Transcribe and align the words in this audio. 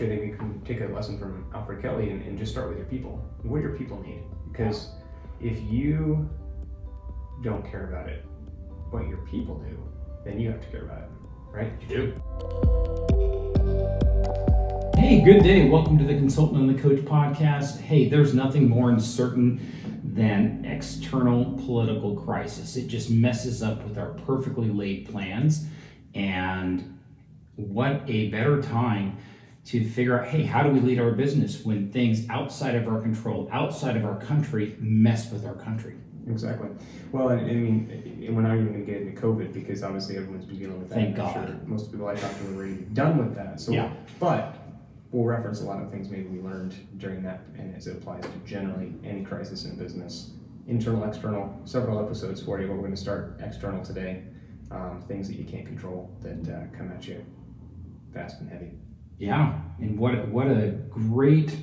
actually, 0.00 0.16
I 0.16 0.20
think 0.20 0.32
we 0.32 0.38
can 0.38 0.60
take 0.62 0.80
a 0.80 0.90
lesson 0.94 1.18
from 1.18 1.44
Alfred 1.54 1.82
Kelly 1.82 2.08
and, 2.08 2.22
and 2.22 2.38
just 2.38 2.52
start 2.52 2.70
with 2.70 2.78
your 2.78 2.86
people. 2.86 3.22
What 3.42 3.58
do 3.58 3.62
your 3.62 3.76
people 3.76 4.00
need? 4.02 4.22
Because 4.50 4.88
if 5.42 5.60
you 5.70 6.26
don't 7.42 7.70
care 7.70 7.86
about 7.90 8.08
it, 8.08 8.24
but 8.90 9.06
your 9.08 9.18
people 9.26 9.58
do, 9.58 9.76
then 10.24 10.40
you 10.40 10.50
have 10.50 10.62
to 10.62 10.66
care 10.68 10.84
about 10.84 11.02
it, 11.02 11.10
right? 11.52 11.70
You 11.82 11.88
do. 11.88 12.14
Hey, 14.98 15.20
good 15.20 15.42
day. 15.42 15.68
Welcome 15.68 15.98
to 15.98 16.04
the 16.04 16.14
Consultant 16.14 16.60
and 16.60 16.78
the 16.78 16.80
Coach 16.80 17.00
podcast. 17.00 17.78
Hey, 17.80 18.08
there's 18.08 18.32
nothing 18.32 18.70
more 18.70 18.88
uncertain 18.88 19.60
than 20.02 20.64
external 20.64 21.58
political 21.66 22.16
crisis. 22.16 22.74
It 22.76 22.86
just 22.86 23.10
messes 23.10 23.62
up 23.62 23.84
with 23.84 23.98
our 23.98 24.14
perfectly 24.26 24.70
laid 24.70 25.10
plans. 25.10 25.66
And 26.14 26.98
what 27.56 28.02
a 28.08 28.28
better 28.28 28.62
time 28.62 29.18
to 29.66 29.88
figure 29.88 30.18
out 30.18 30.28
hey, 30.28 30.42
how 30.42 30.62
do 30.62 30.70
we 30.70 30.80
lead 30.80 30.98
our 30.98 31.12
business 31.12 31.64
when 31.64 31.90
things 31.92 32.28
outside 32.28 32.74
of 32.74 32.88
our 32.88 33.00
control, 33.00 33.48
outside 33.52 33.96
of 33.96 34.04
our 34.04 34.16
country, 34.20 34.76
mess 34.78 35.30
with 35.30 35.44
our 35.44 35.54
country? 35.54 35.96
Exactly. 36.28 36.68
Well, 37.12 37.28
I, 37.28 37.34
I 37.34 37.52
mean, 37.52 38.32
we're 38.34 38.42
not 38.42 38.54
even 38.54 38.68
going 38.72 38.84
to 38.84 38.90
get 38.92 39.02
into 39.02 39.20
COVID 39.20 39.52
because 39.52 39.82
obviously 39.82 40.16
everyone's 40.16 40.44
been 40.44 40.58
dealing 40.58 40.78
with 40.78 40.88
that. 40.90 40.94
Thank 40.94 41.16
God. 41.16 41.32
Sure 41.32 41.56
most 41.66 41.90
people 41.90 42.06
I 42.08 42.14
talked 42.14 42.38
to 42.38 42.48
are 42.50 42.54
already 42.56 42.74
done 42.92 43.18
with 43.18 43.34
that. 43.36 43.60
So, 43.60 43.72
Yeah. 43.72 43.92
but 44.18 44.56
we'll 45.10 45.24
reference 45.24 45.60
a 45.60 45.64
lot 45.64 45.82
of 45.82 45.90
things 45.90 46.08
maybe 46.08 46.28
we 46.28 46.40
learned 46.40 46.74
during 46.98 47.22
that, 47.24 47.40
and 47.58 47.74
as 47.74 47.86
it 47.86 47.96
applies 47.96 48.22
to 48.22 48.38
generally 48.44 48.94
any 49.04 49.24
crisis 49.24 49.64
in 49.64 49.76
business, 49.76 50.32
internal, 50.66 51.04
external. 51.04 51.58
Several 51.64 51.98
episodes 52.04 52.40
for 52.40 52.60
you, 52.60 52.66
but 52.68 52.74
we're 52.74 52.80
going 52.80 52.94
to 52.94 53.00
start 53.00 53.40
external 53.42 53.84
today. 53.84 54.22
Um, 54.70 55.02
things 55.08 55.26
that 55.26 55.36
you 55.36 55.44
can't 55.44 55.66
control 55.66 56.16
that 56.20 56.48
uh, 56.48 56.76
come 56.76 56.92
at 56.92 57.06
you 57.08 57.24
fast 58.14 58.40
and 58.40 58.48
heavy. 58.48 58.70
Yeah, 59.20 59.60
and 59.78 59.98
what 59.98 60.26
what 60.28 60.46
a 60.46 60.70
great 60.88 61.54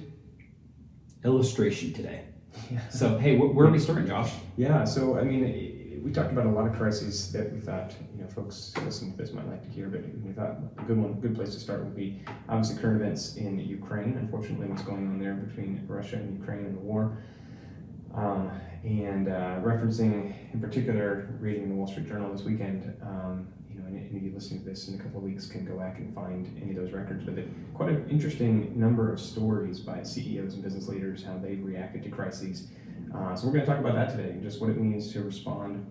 illustration 1.25 1.91
today. 1.91 2.25
Yeah. 2.71 2.87
So, 2.89 3.17
hey, 3.17 3.35
wh- 3.37 3.53
where 3.55 3.65
are 3.67 3.71
we 3.71 3.79
starting, 3.79 4.07
Josh? 4.07 4.31
Yeah, 4.57 4.83
so 4.83 5.17
I 5.17 5.23
mean, 5.23 6.01
we 6.03 6.11
talked 6.11 6.31
about 6.31 6.45
a 6.45 6.49
lot 6.49 6.67
of 6.67 6.75
crises 6.75 7.31
that 7.33 7.51
we 7.51 7.59
thought, 7.59 7.93
you 8.15 8.21
know, 8.21 8.27
folks 8.29 8.73
listening 8.85 9.11
to 9.13 9.17
this 9.17 9.33
might 9.33 9.47
like 9.47 9.63
to 9.63 9.69
hear, 9.69 9.87
but 9.89 10.01
we 10.23 10.31
thought 10.33 10.57
a 10.77 10.83
good 10.83 10.97
one, 10.99 11.13
good 11.19 11.35
place 11.35 11.53
to 11.55 11.59
start 11.59 11.83
would 11.83 11.95
be 11.95 12.21
obviously 12.47 12.79
current 12.81 13.01
events 13.01 13.35
in 13.37 13.59
Ukraine. 13.59 14.15
Unfortunately, 14.19 14.67
what's 14.67 14.83
going 14.83 15.07
on 15.07 15.17
there 15.19 15.33
between 15.33 15.83
Russia 15.87 16.17
and 16.17 16.37
Ukraine 16.39 16.65
and 16.65 16.77
the 16.77 16.81
war. 16.81 17.17
Um, 18.13 18.51
and 18.83 19.27
uh, 19.27 19.59
referencing, 19.61 20.33
in 20.53 20.61
particular, 20.61 21.35
reading 21.39 21.69
the 21.69 21.75
Wall 21.75 21.87
Street 21.87 22.07
Journal 22.07 22.31
this 22.31 22.43
weekend, 22.43 22.95
um, 23.01 23.47
you 23.77 23.83
know, 23.83 23.89
any, 23.89 24.07
any 24.09 24.17
of 24.17 24.23
you 24.23 24.31
listening 24.33 24.63
to 24.63 24.65
this 24.69 24.87
in 24.87 24.95
a 24.95 24.97
couple 24.97 25.19
of 25.19 25.23
weeks 25.23 25.45
can 25.45 25.65
go 25.65 25.77
back 25.77 25.99
and 25.99 26.13
find 26.13 26.59
any 26.61 26.71
of 26.71 26.77
those 26.77 26.91
records. 26.91 27.23
But 27.23 27.37
it, 27.37 27.47
quite 27.73 27.89
an 27.89 28.09
interesting 28.09 28.77
number 28.79 29.11
of 29.11 29.19
stories 29.19 29.79
by 29.79 30.03
CEOs 30.03 30.53
and 30.53 30.63
business 30.63 30.87
leaders, 30.87 31.23
how 31.23 31.37
they've 31.37 31.63
reacted 31.63 32.03
to 32.03 32.09
crises. 32.09 32.67
Uh, 33.15 33.35
so 33.35 33.47
we're 33.47 33.53
going 33.53 33.65
to 33.65 33.71
talk 33.71 33.79
about 33.79 33.95
that 33.95 34.09
today, 34.09 34.31
and 34.31 34.43
just 34.43 34.59
what 34.59 34.69
it 34.69 34.77
means 34.77 35.11
to 35.13 35.21
respond 35.21 35.85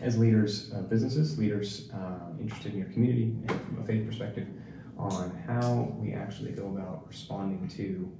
as 0.00 0.18
leaders 0.18 0.70
of 0.72 0.90
businesses, 0.90 1.38
leaders 1.38 1.90
uh, 1.94 2.38
interested 2.40 2.72
in 2.72 2.78
your 2.78 2.88
community, 2.88 3.34
and 3.48 3.50
from 3.50 3.78
a 3.82 3.86
faith 3.86 4.06
perspective, 4.06 4.46
on 4.98 5.30
how 5.46 5.94
we 5.98 6.12
actually 6.12 6.50
go 6.50 6.66
about 6.66 7.06
responding 7.06 7.68
to 7.68 8.10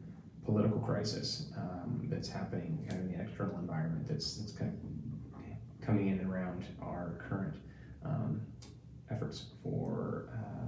political 0.45 0.79
crisis 0.79 1.51
um, 1.57 2.07
that's 2.09 2.29
happening 2.29 2.79
kind 2.89 3.01
of 3.01 3.11
in 3.11 3.13
the 3.13 3.21
external 3.21 3.59
environment 3.59 4.07
that's, 4.07 4.37
that's 4.37 4.53
kind 4.53 4.73
of 4.73 5.85
coming 5.85 6.09
in 6.09 6.19
and 6.19 6.31
around 6.31 6.65
our 6.83 7.19
current 7.29 7.55
um, 8.07 8.41
efforts 9.11 9.47
for 9.63 10.29
uh, 10.33 10.67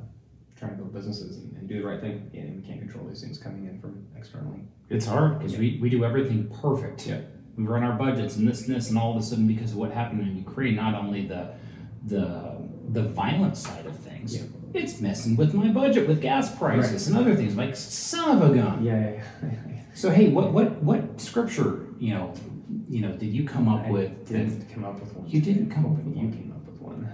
trying 0.56 0.72
to 0.72 0.76
build 0.78 0.92
businesses 0.92 1.36
and, 1.38 1.56
and 1.56 1.68
do 1.68 1.80
the 1.80 1.86
right 1.86 2.00
thing. 2.00 2.30
And 2.34 2.60
we 2.60 2.66
can't 2.68 2.80
control 2.80 3.06
these 3.06 3.20
things 3.22 3.38
coming 3.38 3.66
in 3.66 3.80
from 3.80 4.06
externally. 4.16 4.60
It's 4.90 5.06
hard 5.06 5.38
because 5.38 5.56
we, 5.56 5.78
we 5.80 5.88
do 5.90 6.04
everything 6.04 6.48
perfect. 6.62 7.06
Yeah. 7.06 7.20
We 7.56 7.64
run 7.64 7.82
our 7.82 7.96
budgets 7.96 8.36
and 8.36 8.46
this 8.48 8.66
and 8.66 8.74
this, 8.76 8.88
and 8.90 8.98
all 8.98 9.10
of 9.16 9.20
a 9.22 9.24
sudden, 9.24 9.46
because 9.46 9.72
of 9.72 9.78
what 9.78 9.90
happened 9.92 10.20
in 10.22 10.36
Ukraine, 10.36 10.76
not 10.76 10.94
only 10.94 11.26
the 11.26 11.50
the 12.06 12.56
the 12.90 13.02
violent 13.02 13.56
side 13.56 13.84
of 13.84 13.96
things, 13.98 14.36
Yeah. 14.36 14.44
it's 14.80 15.00
messing 15.00 15.34
with 15.36 15.52
my 15.54 15.68
budget 15.68 16.08
with 16.08 16.22
gas 16.22 16.54
prices 16.56 17.08
and 17.08 17.18
other 17.18 17.34
things. 17.34 17.56
Like 17.56 17.74
son 17.76 18.40
of 18.40 18.50
a 18.50 18.54
gun. 18.54 18.84
Yeah, 18.84 19.00
yeah, 19.10 19.22
yeah. 19.42 19.80
So 19.94 20.10
hey, 20.10 20.28
what 20.28 20.52
what 20.52 20.80
what 20.82 21.20
scripture 21.20 21.86
you 21.98 22.14
know 22.14 22.32
you 22.88 23.00
know 23.02 23.12
did 23.16 23.32
you 23.36 23.44
come 23.44 23.68
up 23.68 23.86
I 23.86 23.90
with? 23.90 24.28
didn't 24.28 24.72
come 24.72 24.84
up 24.84 25.00
with 25.00 25.12
one. 25.16 25.28
You 25.28 25.40
didn't 25.40 25.70
come 25.70 25.84
up 25.86 25.92
with 25.98 26.06
you 26.16 26.28
came 26.30 26.52
up 26.56 26.64
with 26.64 26.80
one. 26.80 27.10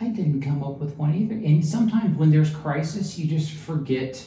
I 0.00 0.08
didn't 0.08 0.40
come 0.42 0.62
up 0.62 0.78
with 0.78 0.96
one 0.96 1.14
either. 1.14 1.34
And 1.34 1.64
sometimes 1.64 2.16
when 2.16 2.30
there's 2.30 2.54
crisis, 2.54 3.18
you 3.18 3.28
just 3.28 3.52
forget. 3.52 4.24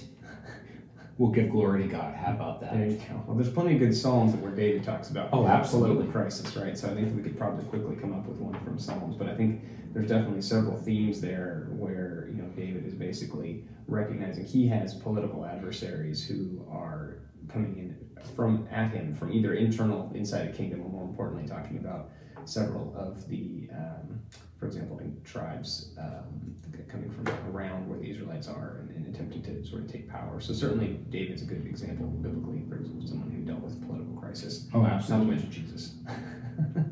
We'll 1.18 1.32
give 1.32 1.52
glory 1.52 1.84
to 1.84 1.88
God. 1.88 2.16
How 2.16 2.34
about 2.34 2.60
that? 2.62 2.74
There 2.74 2.88
you 2.88 2.96
go. 2.98 3.24
Well, 3.28 3.36
there's 3.38 3.52
plenty 3.52 3.74
of 3.76 3.80
good 3.80 3.96
Psalms 3.96 4.34
that 4.34 4.42
where 4.42 4.52
David 4.52 4.84
talks 4.84 5.10
about 5.10 5.30
Oh, 5.32 5.48
absolutely. 5.48 6.08
crisis, 6.08 6.56
right? 6.56 6.76
So 6.78 6.90
I 6.90 6.96
think 6.96 7.16
we 7.16 7.22
could 7.22 7.38
probably 7.38 7.64
quickly 7.66 7.96
come 7.96 8.14
up 8.14 8.26
with 8.28 8.38
one 8.40 8.60
from 8.64 8.80
Psalms, 8.80 9.16
but 9.16 9.28
I 9.30 9.36
think 9.36 9.64
there's 9.94 10.08
definitely 10.10 10.42
several 10.42 10.76
themes 10.76 11.22
there 11.22 11.68
where 11.72 12.30
you 12.32 12.42
know 12.42 12.48
David 12.56 12.86
is 12.88 12.96
basically 12.96 13.64
recognizing 13.88 14.44
he 14.46 14.68
has 14.70 14.96
political 14.96 15.46
adversaries 15.46 16.26
who 16.26 16.66
are 16.72 17.20
coming 17.48 17.78
in 17.78 17.96
from 18.36 18.68
at 18.72 18.90
him 18.92 19.14
from 19.14 19.32
either 19.32 19.54
internal 19.54 20.12
inside 20.16 20.52
the 20.52 20.58
kingdom, 20.58 20.82
or 20.82 20.90
more 20.90 21.04
importantly, 21.04 21.48
talking 21.48 21.78
about 21.78 22.10
several 22.46 22.92
of 22.98 23.28
the, 23.30 23.70
um, 23.72 24.20
for 24.64 24.68
example, 24.68 24.98
in 25.00 25.14
tribes 25.26 25.90
um, 26.00 26.56
coming 26.88 27.12
from 27.12 27.28
around 27.54 27.90
where 27.90 28.00
the 28.00 28.10
Israelites 28.10 28.48
are 28.48 28.78
and, 28.80 28.92
and 28.92 29.14
attempting 29.14 29.42
to 29.44 29.62
sort 29.68 29.84
of 29.84 29.92
take 29.92 30.10
power. 30.10 30.40
So 30.40 30.54
certainly 30.54 31.00
David's 31.10 31.42
a 31.42 31.46
good 31.46 31.66
example 31.66 32.08
biblically 32.08 32.64
for 32.70 32.82
someone 33.06 33.30
who 33.30 33.42
dealt 33.42 33.60
with 33.60 33.86
political 33.86 34.14
crisis. 34.16 34.70
Oh, 34.74 34.86
absolutely. 34.86 35.36
Not 35.36 35.42
to 35.42 35.48
mention 35.48 35.64
Jesus. 35.64 35.96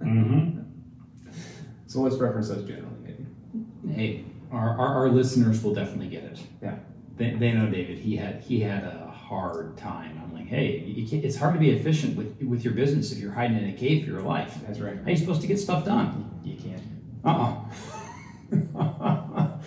Mm-hmm. 0.02 0.62
so 1.86 2.00
let's 2.00 2.16
reference 2.16 2.50
those 2.50 2.68
generally, 2.68 2.98
maybe. 3.04 3.94
Hey, 3.94 4.26
our, 4.52 4.72
our, 4.72 4.88
our 4.96 5.10
listeners 5.10 5.62
will 5.62 5.76
definitely 5.76 6.08
get 6.08 6.24
it. 6.24 6.40
Yeah. 6.64 6.80
They, 7.16 7.36
they 7.36 7.52
know 7.52 7.70
David. 7.70 8.00
He 8.00 8.16
had 8.16 8.42
he 8.42 8.60
had 8.62 8.84
a 8.84 9.12
hard 9.12 9.78
time. 9.78 10.20
I'm 10.24 10.34
like, 10.34 10.48
hey, 10.48 10.80
you 10.80 11.08
can't, 11.08 11.24
it's 11.24 11.36
hard 11.36 11.54
to 11.54 11.60
be 11.60 11.70
efficient 11.70 12.18
with 12.18 12.42
with 12.42 12.66
your 12.66 12.74
business 12.74 13.12
if 13.12 13.20
you're 13.20 13.34
hiding 13.34 13.58
in 13.58 13.70
a 13.70 13.74
cave 13.74 14.04
for 14.04 14.10
your 14.10 14.22
life. 14.22 14.58
That's 14.66 14.80
right. 14.80 14.98
How 14.98 15.04
are 15.04 15.10
you 15.12 15.18
supposed 15.18 15.42
to 15.42 15.48
get 15.48 15.60
stuff 15.60 15.86
done? 15.86 16.42
You 16.44 16.58
can't. 16.58 16.82
Uh-uh. 17.24 17.58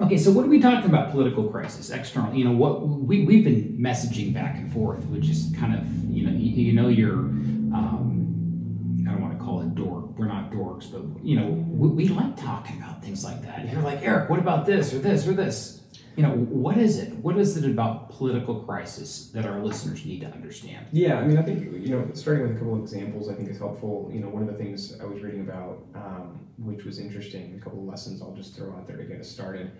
okay, 0.00 0.18
so 0.18 0.30
what 0.30 0.44
are 0.44 0.48
we 0.48 0.60
talking 0.60 0.88
about? 0.88 1.10
Political 1.10 1.48
crisis, 1.48 1.90
external. 1.90 2.34
You 2.34 2.44
know 2.44 2.52
what 2.52 2.86
we 2.86 3.24
we've 3.24 3.44
been 3.44 3.76
messaging 3.80 4.34
back 4.34 4.56
and 4.56 4.72
forth, 4.72 5.04
which 5.06 5.28
is 5.28 5.52
kind 5.58 5.74
of 5.74 5.84
you 6.10 6.26
know 6.26 6.32
you, 6.32 6.50
you 6.64 6.72
know 6.72 6.88
you're. 6.88 7.18
Um, 7.18 9.04
I 9.08 9.12
don't 9.12 9.22
want 9.22 9.38
to 9.38 9.44
call 9.44 9.62
it 9.62 9.74
dork. 9.74 10.18
We're 10.18 10.26
not 10.26 10.50
dorks, 10.50 10.90
but 10.90 11.02
you 11.24 11.40
know 11.40 11.46
we, 11.46 11.88
we 11.88 12.08
like 12.08 12.36
talking 12.36 12.76
about 12.78 13.02
things 13.02 13.24
like 13.24 13.42
that. 13.42 13.70
You're 13.70 13.82
like 13.82 14.02
Erik, 14.02 14.28
what 14.28 14.38
about 14.38 14.66
this 14.66 14.92
or 14.92 14.98
this 14.98 15.26
or 15.26 15.32
this? 15.32 15.80
You 16.18 16.24
know 16.24 16.32
what 16.32 16.76
is 16.76 16.98
it? 16.98 17.14
What 17.18 17.38
is 17.38 17.56
it 17.56 17.64
about 17.64 18.10
political 18.10 18.56
crisis 18.62 19.28
that 19.28 19.46
our 19.46 19.60
listeners 19.60 20.04
need 20.04 20.22
to 20.22 20.26
understand? 20.26 20.86
Yeah, 20.90 21.20
I 21.20 21.24
mean, 21.24 21.38
I 21.38 21.42
think 21.42 21.62
you 21.72 21.90
know, 21.90 22.10
starting 22.12 22.42
with 22.42 22.56
a 22.56 22.58
couple 22.58 22.74
of 22.74 22.80
examples, 22.80 23.28
I 23.28 23.34
think 23.34 23.48
is 23.48 23.58
helpful. 23.58 24.10
You 24.12 24.18
know, 24.18 24.28
one 24.28 24.42
of 24.42 24.48
the 24.48 24.58
things 24.58 24.98
I 25.00 25.04
was 25.04 25.22
reading 25.22 25.42
about, 25.42 25.78
um, 25.94 26.40
which 26.58 26.84
was 26.84 26.98
interesting, 26.98 27.56
a 27.56 27.62
couple 27.62 27.78
of 27.78 27.84
lessons 27.84 28.20
I'll 28.20 28.34
just 28.34 28.56
throw 28.56 28.72
out 28.72 28.88
there 28.88 28.96
to 28.96 29.04
get 29.04 29.20
us 29.20 29.28
started. 29.28 29.70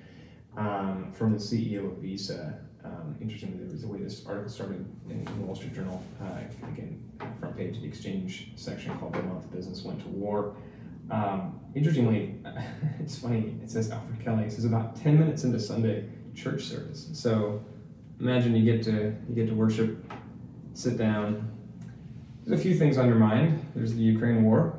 Um, 0.57 1.11
from 1.13 1.33
the 1.33 1.41
CEO 1.41 1.91
of 1.91 1.99
Visa, 1.99 2.61
um, 2.85 3.17
interestingly, 3.21 3.59
there 3.59 3.73
was 3.73 3.83
the 3.83 3.89
way 3.89 3.99
this 3.99 4.25
article 4.25 4.49
started 4.49 4.87
in 5.11 5.25
the 5.25 5.33
Wall 5.45 5.57
Street 5.57 5.75
Journal. 5.75 6.01
Uh, 6.23 6.39
again, 6.73 7.03
front 7.41 7.57
page 7.57 7.75
of 7.75 7.83
the 7.83 7.89
exchange 7.89 8.53
section 8.55 8.97
called 8.99 9.15
"The 9.15 9.23
Month 9.23 9.51
Business 9.51 9.83
Went 9.83 10.03
to 10.03 10.09
War." 10.09 10.55
Um, 11.11 11.59
interestingly, 11.75 12.37
it's 13.01 13.19
funny. 13.19 13.59
It 13.61 13.73
says 13.73 13.91
Alfred 13.91 14.21
Kelly. 14.25 14.45
It 14.45 14.53
says 14.53 14.67
about 14.67 14.95
ten 14.95 15.19
minutes 15.19 15.43
into 15.43 15.59
Sunday 15.59 16.09
church 16.39 16.65
service. 16.65 17.09
So 17.13 17.63
imagine 18.21 18.55
you 18.55 18.65
get 18.65 18.85
to 18.85 19.15
you 19.29 19.35
get 19.35 19.49
to 19.49 19.55
worship 19.55 20.13
sit 20.75 20.97
down. 20.97 21.51
There's 22.45 22.61
a 22.61 22.63
few 22.63 22.75
things 22.77 22.99
on 22.99 23.07
your 23.07 23.17
mind. 23.17 23.67
There's 23.75 23.95
the 23.95 24.03
Ukraine 24.03 24.45
war. 24.45 24.79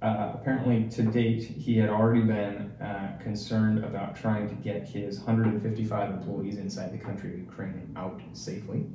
Uh, 0.00 0.32
apparently, 0.32 0.88
to 0.88 1.02
date, 1.02 1.42
he 1.42 1.76
had 1.76 1.90
already 1.90 2.22
been 2.22 2.72
uh, 2.80 3.18
concerned 3.22 3.84
about 3.84 4.16
trying 4.16 4.48
to 4.48 4.54
get 4.54 4.88
his 4.88 5.18
155 5.18 6.10
employees 6.10 6.56
inside 6.56 6.90
the 6.92 6.98
country 6.98 7.34
of 7.34 7.38
Ukraine 7.40 7.92
out 7.96 8.22
safely. 8.32 8.86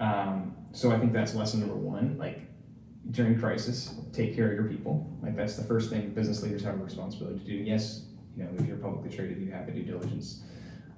Um, 0.00 0.56
so 0.72 0.92
I 0.92 0.98
think 0.98 1.12
that's 1.12 1.34
lesson 1.34 1.60
number 1.60 1.74
one. 1.74 2.16
Like 2.16 2.40
during 3.10 3.38
crisis, 3.38 3.96
take 4.12 4.34
care 4.34 4.48
of 4.48 4.54
your 4.54 4.64
people. 4.64 5.10
Like 5.22 5.36
that's 5.36 5.56
the 5.56 5.64
first 5.64 5.90
thing 5.90 6.10
business 6.10 6.42
leaders 6.42 6.62
have 6.62 6.80
a 6.80 6.84
responsibility 6.84 7.40
to 7.40 7.44
do. 7.44 7.52
Yes, 7.52 8.06
you 8.36 8.44
know, 8.44 8.50
if 8.58 8.66
you're 8.66 8.78
publicly 8.78 9.14
traded, 9.14 9.42
you 9.42 9.50
have 9.50 9.68
a 9.68 9.72
due 9.72 9.82
diligence 9.82 10.42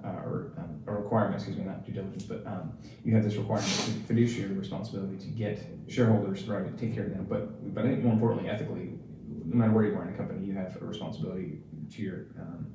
uh, 0.04 0.08
or 0.08 0.52
um, 0.58 0.82
a 0.86 0.92
requirement, 0.92 1.34
excuse 1.36 1.56
me, 1.56 1.64
not 1.64 1.84
due 1.84 1.92
diligence, 1.92 2.24
but 2.24 2.46
um, 2.46 2.72
you 3.04 3.14
have 3.14 3.24
this 3.24 3.34
requirement, 3.36 3.68
fiduciary 4.06 4.54
responsibility 4.54 5.16
to 5.18 5.26
get 5.28 5.64
shareholders 5.88 6.44
right, 6.44 6.64
to 6.64 6.80
take 6.80 6.94
care 6.94 7.04
of 7.04 7.10
them. 7.10 7.26
But 7.28 7.74
but 7.74 7.84
I 7.84 7.88
think 7.88 8.04
more 8.04 8.12
importantly, 8.12 8.48
ethically, 8.48 8.92
no 9.44 9.56
matter 9.56 9.72
where 9.72 9.84
you 9.84 9.94
are 9.96 10.06
in 10.06 10.14
a 10.14 10.16
company, 10.16 10.44
you 10.46 10.54
have 10.54 10.76
a 10.80 10.84
responsibility 10.84 11.60
to 11.92 12.02
your 12.02 12.26
um, 12.38 12.74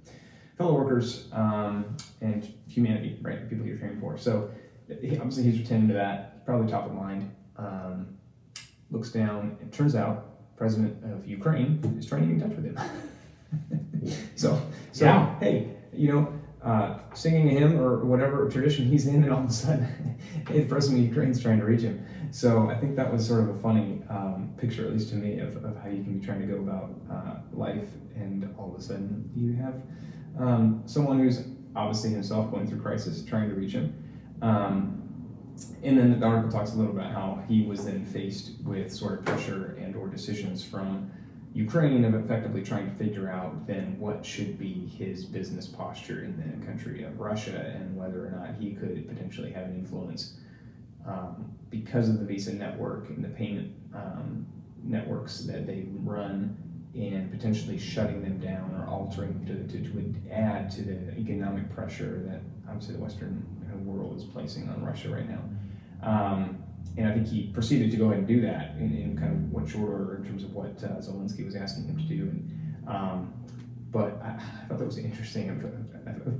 fellow 0.57 0.73
workers 0.75 1.29
um, 1.31 1.95
and 2.21 2.53
humanity, 2.67 3.17
right? 3.21 3.39
The 3.41 3.47
people 3.47 3.65
you're 3.65 3.77
caring 3.77 3.99
for. 3.99 4.17
So 4.17 4.51
he, 5.01 5.17
obviously 5.17 5.43
he's 5.43 5.61
attending 5.61 5.87
to 5.89 5.93
that, 5.95 6.45
probably 6.45 6.69
top 6.69 6.85
of 6.85 6.93
mind. 6.93 7.33
Um, 7.57 8.17
looks 8.91 9.09
down. 9.09 9.57
It 9.61 9.71
turns 9.71 9.95
out 9.95 10.55
president 10.57 11.03
of 11.03 11.25
Ukraine 11.27 11.95
is 11.97 12.05
trying 12.05 12.21
to 12.21 12.27
get 12.35 12.43
in 12.43 12.49
touch 12.49 12.57
with 12.57 12.65
him. 12.65 14.21
so, 14.35 14.61
so 14.91 15.05
Yeah. 15.05 15.39
hey, 15.39 15.69
you 15.91 16.11
know, 16.11 16.33
uh, 16.63 16.97
singing 17.13 17.49
a 17.49 17.59
hymn 17.59 17.79
or 17.79 18.05
whatever 18.05 18.49
tradition 18.49 18.85
he's 18.85 19.05
in, 19.07 19.23
and 19.23 19.33
all 19.33 19.43
of 19.43 19.49
a 19.49 19.53
sudden, 19.53 20.17
the 20.47 20.65
president 20.65 21.01
of 21.01 21.09
Ukraine's 21.09 21.41
trying 21.41 21.59
to 21.59 21.65
reach 21.65 21.81
him. 21.81 22.05
So 22.31 22.69
I 22.69 22.75
think 22.75 22.95
that 22.95 23.11
was 23.11 23.27
sort 23.27 23.41
of 23.41 23.49
a 23.49 23.59
funny 23.59 24.01
um, 24.09 24.53
picture, 24.57 24.85
at 24.85 24.93
least 24.93 25.09
to 25.09 25.15
me, 25.15 25.39
of, 25.39 25.63
of 25.63 25.77
how 25.81 25.89
you 25.89 26.03
can 26.03 26.19
be 26.19 26.25
trying 26.25 26.41
to 26.41 26.47
go 26.47 26.55
about 26.55 26.89
uh, 27.11 27.35
life, 27.51 27.89
and 28.15 28.53
all 28.57 28.73
of 28.73 28.79
a 28.79 28.81
sudden 28.81 29.29
you 29.35 29.53
have 29.53 29.75
um, 30.39 30.81
someone 30.85 31.19
who's 31.19 31.45
obviously 31.75 32.11
himself 32.11 32.51
going 32.51 32.67
through 32.67 32.81
crisis 32.81 33.23
trying 33.23 33.49
to 33.49 33.55
reach 33.55 33.73
him. 33.73 33.93
Um, 34.41 34.99
and 35.83 35.97
then 35.97 36.19
the 36.19 36.25
article 36.25 36.51
talks 36.51 36.73
a 36.73 36.75
little 36.75 36.91
about 36.91 37.11
how 37.11 37.43
he 37.47 37.63
was 37.63 37.85
then 37.85 38.05
faced 38.05 38.51
with 38.63 38.91
sort 38.91 39.19
of 39.19 39.25
pressure 39.25 39.77
and 39.79 39.95
or 39.95 40.07
decisions 40.07 40.63
from 40.63 41.11
Ukraine 41.53 42.03
of 42.03 42.15
effectively 42.15 42.63
trying 42.63 42.89
to 42.89 42.95
figure 42.95 43.29
out 43.29 43.67
then 43.67 43.99
what 43.99 44.25
should 44.25 44.57
be 44.57 44.87
his 44.87 45.23
business 45.23 45.67
posture 45.67 46.23
in 46.23 46.35
the 46.35 46.65
country 46.65 47.03
of 47.03 47.19
Russia 47.19 47.73
and 47.77 47.95
whether 47.95 48.25
or 48.25 48.31
not 48.31 48.55
he 48.55 48.73
could 48.73 49.07
potentially 49.07 49.51
have 49.51 49.65
an 49.65 49.75
influence 49.75 50.37
um, 51.05 51.51
because 51.69 52.09
of 52.09 52.19
the 52.19 52.25
Visa 52.25 52.53
network 52.53 53.09
and 53.09 53.23
the 53.23 53.29
payment 53.29 53.71
um, 53.93 54.47
networks 54.83 55.41
that 55.41 55.67
they 55.67 55.85
run 55.97 56.57
and 56.95 57.31
potentially 57.31 57.77
shutting 57.77 58.23
them 58.23 58.39
down 58.39 58.73
or 58.75 58.87
altering 58.87 59.45
to, 59.45 59.55
to, 59.67 59.89
to 59.89 60.31
add 60.31 60.71
to 60.71 60.81
the 60.81 61.17
economic 61.19 61.69
pressure 61.73 62.23
that 62.25 62.41
obviously 62.67 62.95
the 62.95 63.01
Western 63.01 63.45
world 63.85 64.17
is 64.17 64.23
placing 64.23 64.69
on 64.69 64.83
Russia 64.83 65.09
right 65.09 65.27
now. 65.29 65.41
Um, 66.01 66.62
and 66.97 67.07
I 67.07 67.13
think 67.13 67.27
he 67.27 67.47
proceeded 67.47 67.89
to 67.91 67.97
go 67.97 68.05
ahead 68.05 68.19
and 68.19 68.27
do 68.27 68.41
that 68.41 68.75
in, 68.77 68.95
in 68.95 69.17
kind 69.17 69.31
of 69.31 69.51
what 69.51 69.67
short 69.67 69.89
order 69.89 70.15
in 70.17 70.25
terms 70.25 70.43
of 70.43 70.53
what 70.53 70.83
uh, 70.83 70.99
Zelensky 70.99 71.43
was 71.43 71.55
asking 71.55 71.85
him 71.85 71.97
to 71.97 72.03
do. 72.03 72.21
And, 72.21 72.87
um, 72.87 73.33
but 73.91 74.21
I, 74.21 74.39
I 74.63 74.67
thought 74.67 74.79
that 74.79 74.85
was 74.85 74.97
interesting. 74.97 75.49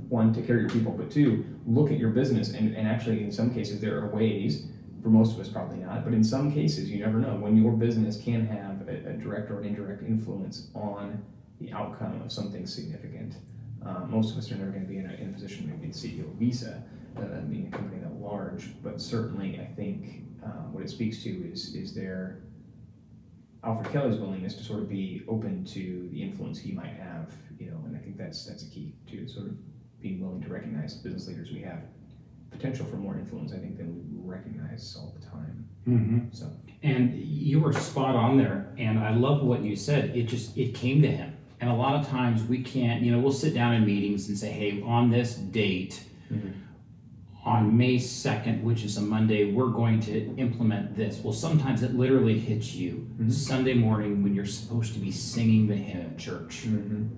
One, 0.08 0.32
take 0.32 0.46
care 0.46 0.58
your 0.58 0.68
people, 0.68 0.92
but 0.92 1.10
two, 1.10 1.44
look 1.66 1.90
at 1.90 1.98
your 1.98 2.10
business. 2.10 2.50
And, 2.50 2.74
and 2.76 2.86
actually, 2.86 3.22
in 3.22 3.32
some 3.32 3.52
cases, 3.52 3.80
there 3.80 3.98
are 3.98 4.08
ways, 4.08 4.66
for 5.02 5.08
most 5.08 5.34
of 5.34 5.40
us 5.40 5.48
probably 5.48 5.78
not, 5.78 6.04
but 6.04 6.12
in 6.14 6.22
some 6.22 6.52
cases, 6.52 6.90
you 6.90 7.00
never 7.00 7.18
know, 7.18 7.34
when 7.34 7.56
your 7.56 7.72
business 7.72 8.20
can 8.20 8.46
have 8.46 8.88
a, 8.88 9.10
a 9.10 9.12
direct 9.14 9.50
or 9.50 9.60
an 9.60 9.66
indirect 9.66 10.02
influence 10.02 10.68
on 10.74 11.22
the 11.60 11.72
outcome 11.72 12.20
of 12.22 12.32
something 12.32 12.66
significant. 12.66 13.36
Uh, 13.84 14.00
most 14.06 14.32
of 14.32 14.38
us 14.38 14.50
are 14.50 14.56
never 14.56 14.70
going 14.70 14.82
to 14.82 14.88
be 14.88 14.98
in 14.98 15.10
a, 15.10 15.14
in 15.14 15.28
a 15.28 15.32
position 15.32 15.68
to 15.68 15.74
be 15.74 15.88
the 15.88 15.92
CEO 15.92 16.24
of 16.24 16.34
Visa, 16.36 16.82
uh, 17.16 17.40
being 17.42 17.68
a 17.68 17.76
company 17.76 18.00
that 18.00 18.10
large, 18.24 18.70
but 18.82 19.00
certainly 19.00 19.60
I 19.60 19.66
think 19.74 20.24
uh, 20.44 20.66
what 20.72 20.82
it 20.82 20.90
speaks 20.90 21.22
to 21.24 21.50
is 21.52 21.74
is 21.74 21.94
their 21.94 22.40
Alfred 23.62 23.92
Kelly's 23.92 24.18
willingness 24.18 24.54
to 24.56 24.64
sort 24.64 24.80
of 24.80 24.88
be 24.88 25.22
open 25.28 25.64
to 25.66 26.08
the 26.12 26.22
influence 26.22 26.58
he 26.58 26.72
might 26.72 26.92
have, 26.94 27.32
you 27.58 27.70
know, 27.70 27.78
and 27.86 27.96
I 27.96 28.00
think 28.00 28.16
that's 28.16 28.44
that's 28.44 28.62
a 28.62 28.68
key 28.68 28.94
to 29.08 29.26
sort 29.28 29.46
of 29.46 30.00
being 30.00 30.20
willing 30.20 30.42
to 30.42 30.48
recognize 30.48 30.94
business 30.94 31.28
leaders 31.28 31.50
we 31.50 31.60
have 31.62 31.78
potential 32.50 32.86
for 32.86 32.96
more 32.96 33.16
influence, 33.16 33.52
I 33.52 33.58
think, 33.58 33.78
than 33.78 33.94
we 33.96 34.30
recognize 34.30 34.96
all 34.98 35.14
the 35.18 35.26
time. 35.26 35.68
Mm-hmm. 35.88 36.18
So 36.32 36.50
And 36.82 37.14
you 37.14 37.60
were 37.60 37.72
spot 37.72 38.14
on 38.14 38.36
there, 38.36 38.72
and 38.78 38.98
I 38.98 39.14
love 39.14 39.42
what 39.42 39.62
you 39.62 39.76
said. 39.76 40.16
It 40.16 40.24
just 40.24 40.56
it 40.56 40.74
came 40.74 41.02
to 41.02 41.08
him, 41.08 41.36
and 41.60 41.70
a 41.70 41.74
lot 41.74 41.94
of 41.94 42.08
times 42.08 42.42
we 42.44 42.62
can't. 42.62 43.02
You 43.02 43.12
know, 43.12 43.18
we'll 43.18 43.32
sit 43.32 43.54
down 43.54 43.74
in 43.74 43.84
meetings 43.84 44.28
and 44.28 44.38
say, 44.38 44.50
"Hey, 44.50 44.82
on 44.82 45.10
this 45.10 45.34
date." 45.36 46.04
Mhm. 46.30 46.52
On 47.44 47.76
May 47.76 47.96
2nd, 47.96 48.62
which 48.62 48.84
is 48.84 48.96
a 48.96 49.02
Monday, 49.02 49.52
we're 49.52 49.68
going 49.70 50.00
to 50.00 50.34
implement 50.36 50.96
this. 50.96 51.20
Well, 51.22 51.34
sometimes 51.34 51.82
it 51.82 51.94
literally 51.94 52.38
hits 52.38 52.74
you 52.74 53.06
Mhm. 53.20 53.30
Sunday 53.30 53.74
morning 53.74 54.22
when 54.22 54.34
you're 54.34 54.46
supposed 54.46 54.94
to 54.94 54.98
be 54.98 55.10
singing 55.10 55.66
the 55.66 55.76
hymn 55.76 56.00
at 56.00 56.16
church. 56.16 56.64
Mhm. 56.66 57.08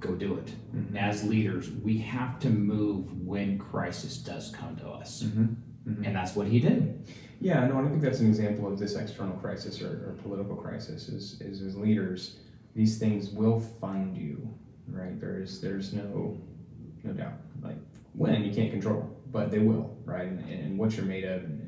Go 0.00 0.14
do 0.14 0.36
it. 0.36 0.54
Mhm. 0.74 0.96
As 0.96 1.22
leaders, 1.22 1.70
we 1.70 1.98
have 1.98 2.38
to 2.40 2.48
move 2.48 3.26
when 3.26 3.58
crisis 3.58 4.16
does 4.22 4.50
come 4.52 4.76
to 4.76 4.88
us. 4.88 5.22
Mhm. 5.24 5.56
Mhm. 5.86 6.06
And 6.06 6.16
that's 6.16 6.34
what 6.34 6.46
he 6.46 6.58
did. 6.58 7.02
Yeah, 7.42 7.66
no, 7.66 7.78
I 7.78 7.88
think 7.88 8.00
that's 8.00 8.20
an 8.20 8.26
example 8.26 8.72
of 8.72 8.78
this 8.78 8.96
external 8.96 9.36
crisis 9.36 9.82
or, 9.82 10.08
or 10.08 10.16
political 10.22 10.56
crisis. 10.56 11.10
Is, 11.10 11.38
is 11.42 11.60
as 11.60 11.76
leaders, 11.76 12.38
these 12.74 12.96
things 12.98 13.30
will 13.30 13.60
find 13.60 14.16
you, 14.16 14.48
right? 14.90 15.18
There's 15.20 15.60
there's 15.60 15.92
no 15.92 16.38
no 17.04 17.12
doubt. 17.12 17.34
You 18.50 18.56
can't 18.56 18.70
control, 18.72 19.08
but 19.30 19.50
they 19.50 19.60
will, 19.60 19.96
right? 20.04 20.26
And, 20.28 20.40
and 20.50 20.78
what 20.78 20.96
you're 20.96 21.06
made 21.06 21.24
of, 21.24 21.44
and, 21.44 21.66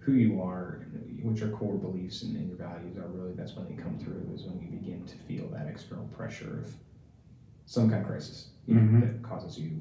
who 0.00 0.12
you 0.12 0.42
are, 0.42 0.80
and 0.94 1.22
what 1.22 1.36
your 1.38 1.50
core 1.50 1.76
beliefs 1.76 2.22
and, 2.22 2.36
and 2.36 2.48
your 2.48 2.56
values 2.56 2.96
are. 2.96 3.06
Really, 3.06 3.34
that's 3.34 3.54
when 3.54 3.66
they 3.68 3.80
come 3.80 3.98
through. 3.98 4.28
Is 4.34 4.42
when 4.44 4.58
you 4.60 4.66
begin 4.76 5.04
to 5.06 5.16
feel 5.28 5.46
that 5.50 5.68
external 5.68 6.06
pressure 6.06 6.58
of 6.64 6.74
some 7.66 7.88
kind 7.88 8.02
of 8.02 8.08
crisis 8.08 8.48
you 8.66 8.74
know, 8.74 8.80
Mhm. 8.80 9.00
that 9.02 9.22
causes 9.22 9.58
you 9.58 9.80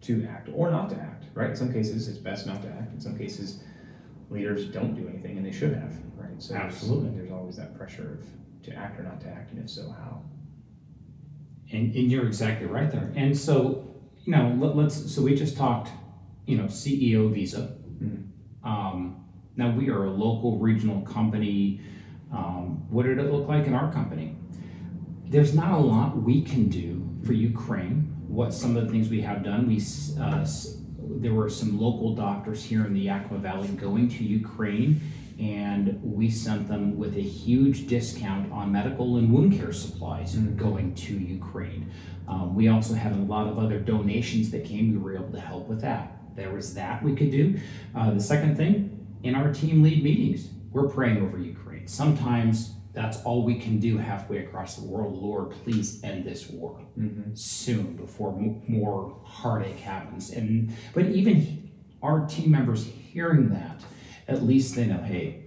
to 0.00 0.24
act 0.26 0.48
or 0.52 0.70
not 0.70 0.88
to 0.90 0.96
act. 0.96 1.26
Right? 1.34 1.50
In 1.50 1.56
some 1.56 1.72
cases, 1.72 2.08
it's 2.08 2.18
best 2.18 2.46
not 2.46 2.62
to 2.62 2.68
act. 2.68 2.92
In 2.92 3.00
some 3.00 3.16
cases 3.16 3.62
leaders 4.30 4.66
don't 4.66 4.94
do 4.94 5.06
anything 5.08 5.36
and 5.36 5.46
they 5.46 5.52
should 5.52 5.72
have, 5.74 5.94
right? 6.16 6.40
So 6.42 6.54
there's- 6.54 6.66
Absolutely. 6.74 7.10
there's, 7.18 7.30
always 7.30 7.56
that 7.56 7.74
pressure 7.76 8.18
of 8.20 8.26
to 8.64 8.72
act 8.74 8.98
or 8.98 9.02
not 9.04 9.20
to 9.20 9.28
act, 9.28 9.52
and 9.52 9.60
if 9.60 9.70
so, 9.70 9.88
how? 9.90 10.22
And, 11.72 11.94
and 11.94 12.10
you're 12.10 12.26
exactly 12.26 12.66
right 12.66 12.90
there. 12.90 13.12
And 13.14 13.36
so, 13.36 13.89
know, 14.30 14.56
let, 14.58 14.76
let's, 14.76 15.14
so 15.14 15.22
we 15.22 15.34
just 15.34 15.56
talked, 15.56 15.90
you 16.46 16.56
know, 16.56 16.64
CEO 16.64 17.32
Visa. 17.32 17.76
Mhm. 18.02 18.24
Um, 18.64 19.24
now 19.56 19.70
we 19.70 19.90
are 19.90 20.04
a 20.04 20.10
local 20.10 20.58
regional 20.58 21.02
company. 21.02 21.80
Um, 22.32 22.86
what 22.90 23.06
did 23.06 23.18
it 23.18 23.32
look 23.32 23.48
like 23.48 23.66
in 23.66 23.74
our 23.74 23.92
company? 23.92 24.36
There's 25.26 25.54
not 25.54 25.72
a 25.72 25.78
lot 25.78 26.22
we 26.22 26.42
can 26.42 26.68
do 26.68 27.06
for 27.24 27.32
Ukraine. 27.32 28.14
What 28.26 28.54
some 28.54 28.76
of 28.76 28.84
the 28.84 28.90
things 28.90 29.08
we 29.08 29.20
have 29.22 29.42
done, 29.42 29.66
we 29.66 29.80
uh, 30.20 30.46
there 31.20 31.34
were 31.34 31.50
some 31.50 31.80
local 31.80 32.14
doctors 32.14 32.62
here 32.62 32.86
in 32.86 32.94
the 32.94 33.00
Yakima 33.00 33.38
Valley 33.38 33.68
going 33.68 34.08
to 34.08 34.24
Ukraine, 34.24 35.00
and 35.40 35.98
we 36.02 36.28
sent 36.30 36.68
them 36.68 36.98
with 36.98 37.16
a 37.16 37.20
huge 37.22 37.86
discount 37.86 38.52
on 38.52 38.70
medical 38.70 39.16
and 39.16 39.32
wound 39.32 39.52
care 39.54 39.72
supplies 39.72 40.36
Mhm. 40.36 40.56
going 40.56 40.94
to 40.94 41.14
Ukraine. 41.18 41.86
Um, 42.28 42.54
we 42.54 42.68
also 42.68 42.94
had 42.94 43.12
a 43.12 43.22
lot 43.22 43.48
of 43.48 43.58
other 43.58 43.80
donations 43.80 44.50
that 44.50 44.64
came. 44.64 44.92
We 44.92 44.98
were 44.98 45.14
able 45.16 45.32
to 45.32 45.40
help 45.40 45.66
with 45.68 45.80
that. 45.80 46.16
There 46.36 46.52
was 46.52 46.74
that 46.74 47.02
we 47.02 47.14
could 47.14 47.30
do. 47.30 47.56
Uh, 47.94 48.12
the 48.14 48.20
second 48.20 48.56
thing, 48.56 48.98
in 49.22 49.34
our 49.34 49.52
team 49.52 49.82
lead 49.82 50.02
meetings, 50.04 50.50
we're 50.72 50.88
praying 50.88 51.18
over 51.22 51.38
Ukraine. 51.38 51.86
Sometimes 51.86 52.74
that's 52.92 53.22
all 53.24 53.44
we 53.44 53.56
can 53.58 53.78
do 53.78 53.96
halfway 53.98 54.38
across 54.38 54.76
the 54.76 54.86
world. 54.86 55.16
Lord, 55.16 55.50
please 55.64 56.00
end 56.04 56.24
this 56.24 56.50
war 56.50 56.80
Mm-hmm. 56.98 57.34
soon 57.34 57.96
before 57.96 58.32
more 58.68 59.16
heartache 59.24 59.78
happens. 59.80 60.30
And 60.30 60.70
but 60.92 61.06
even 61.06 61.70
our 62.02 62.26
team 62.26 62.50
members 62.50 62.84
hearing 62.84 63.48
that, 63.50 63.82
at 64.30 64.42
least 64.42 64.76
they 64.76 64.86
know, 64.86 65.02
hey, 65.02 65.42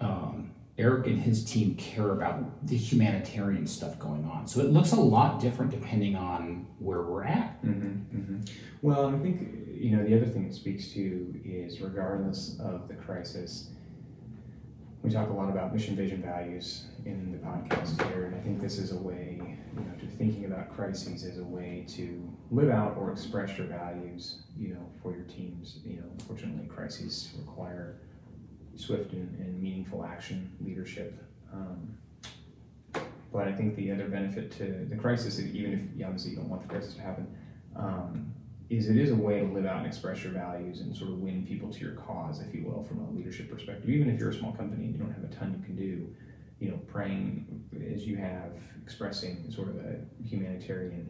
um, 0.00 0.50
Erik 0.76 1.06
and 1.06 1.20
his 1.20 1.44
team 1.44 1.74
care 1.74 2.10
about 2.10 2.66
the 2.66 2.76
humanitarian 2.76 3.66
stuff 3.66 3.98
going 3.98 4.24
on. 4.24 4.46
So 4.46 4.60
it 4.60 4.66
looks 4.66 4.92
a 4.92 5.00
lot 5.00 5.40
different 5.40 5.72
depending 5.72 6.14
on 6.14 6.66
where 6.78 7.02
we're 7.02 7.24
at. 7.24 7.60
Mm-hmm, 7.64 8.16
mm-hmm. 8.16 8.40
Well, 8.82 9.08
I 9.08 9.18
think 9.18 9.48
you 9.74 9.96
know 9.96 10.04
the 10.04 10.16
other 10.16 10.26
thing 10.26 10.44
it 10.44 10.54
speaks 10.54 10.88
to 10.92 11.34
is 11.44 11.80
regardless 11.80 12.56
of 12.60 12.86
the 12.86 12.94
crisis, 12.94 13.70
we 15.08 15.14
talk 15.14 15.30
a 15.30 15.32
lot 15.32 15.48
about 15.48 15.72
mission, 15.72 15.96
vision, 15.96 16.20
values 16.20 16.84
in 17.06 17.32
the 17.32 17.38
podcast 17.38 17.96
here, 18.12 18.26
and 18.26 18.34
I 18.34 18.40
think 18.40 18.60
this 18.60 18.76
is 18.76 18.92
a 18.92 18.98
way, 18.98 19.40
you 19.40 19.82
know, 19.82 19.90
to 20.00 20.06
thinking 20.18 20.44
about 20.44 20.68
crises 20.76 21.24
as 21.24 21.38
a 21.38 21.44
way 21.44 21.86
to 21.96 22.30
live 22.50 22.68
out 22.68 22.94
or 22.98 23.10
express 23.10 23.56
your 23.56 23.68
values, 23.68 24.42
you 24.58 24.74
know, 24.74 24.86
for 25.02 25.14
your 25.14 25.24
teams. 25.24 25.78
You 25.82 26.00
know, 26.00 26.08
unfortunately, 26.18 26.66
crises 26.66 27.30
require 27.38 27.96
swift 28.76 29.14
and, 29.14 29.34
and 29.38 29.62
meaningful 29.62 30.04
action, 30.04 30.52
leadership. 30.60 31.18
Um, 31.54 31.96
but 33.32 33.48
I 33.48 33.52
think 33.52 33.76
the 33.76 33.90
other 33.90 34.08
benefit 34.08 34.50
to 34.58 34.86
the 34.90 34.96
crisis, 34.96 35.40
even 35.40 35.72
if 35.72 35.98
you 35.98 36.04
obviously 36.04 36.32
you 36.32 36.36
don't 36.36 36.50
want 36.50 36.60
the 36.60 36.68
crisis 36.68 36.92
to 36.96 37.00
happen, 37.00 37.34
um, 37.76 38.34
is 38.70 38.90
it 38.90 38.98
is 38.98 39.10
a 39.10 39.14
way 39.14 39.40
to 39.40 39.46
live 39.46 39.64
out 39.64 39.78
and 39.78 39.86
express 39.86 40.22
your 40.22 40.32
values 40.32 40.80
and 40.80 40.94
sort 40.94 41.10
of 41.10 41.18
win 41.18 41.44
people 41.46 41.72
to 41.72 41.80
your 41.80 41.92
cause, 41.92 42.40
if 42.40 42.54
you 42.54 42.64
will, 42.64 42.84
from 42.84 43.00
a 43.00 43.10
leadership 43.10 43.50
perspective. 43.50 43.88
Even 43.88 44.10
if 44.10 44.20
you're 44.20 44.28
a 44.28 44.34
small 44.34 44.52
company 44.52 44.84
and 44.84 44.92
you 44.92 44.98
don't 44.98 45.12
have 45.12 45.24
a 45.24 45.34
ton 45.34 45.56
you 45.58 45.64
can 45.64 45.74
do, 45.74 46.14
you 46.60 46.70
know, 46.70 46.76
praying 46.86 47.64
as 47.94 48.06
you 48.06 48.16
have, 48.16 48.52
expressing 48.82 49.50
sort 49.50 49.68
of 49.68 49.76
a 49.76 50.00
humanitarian 50.22 51.08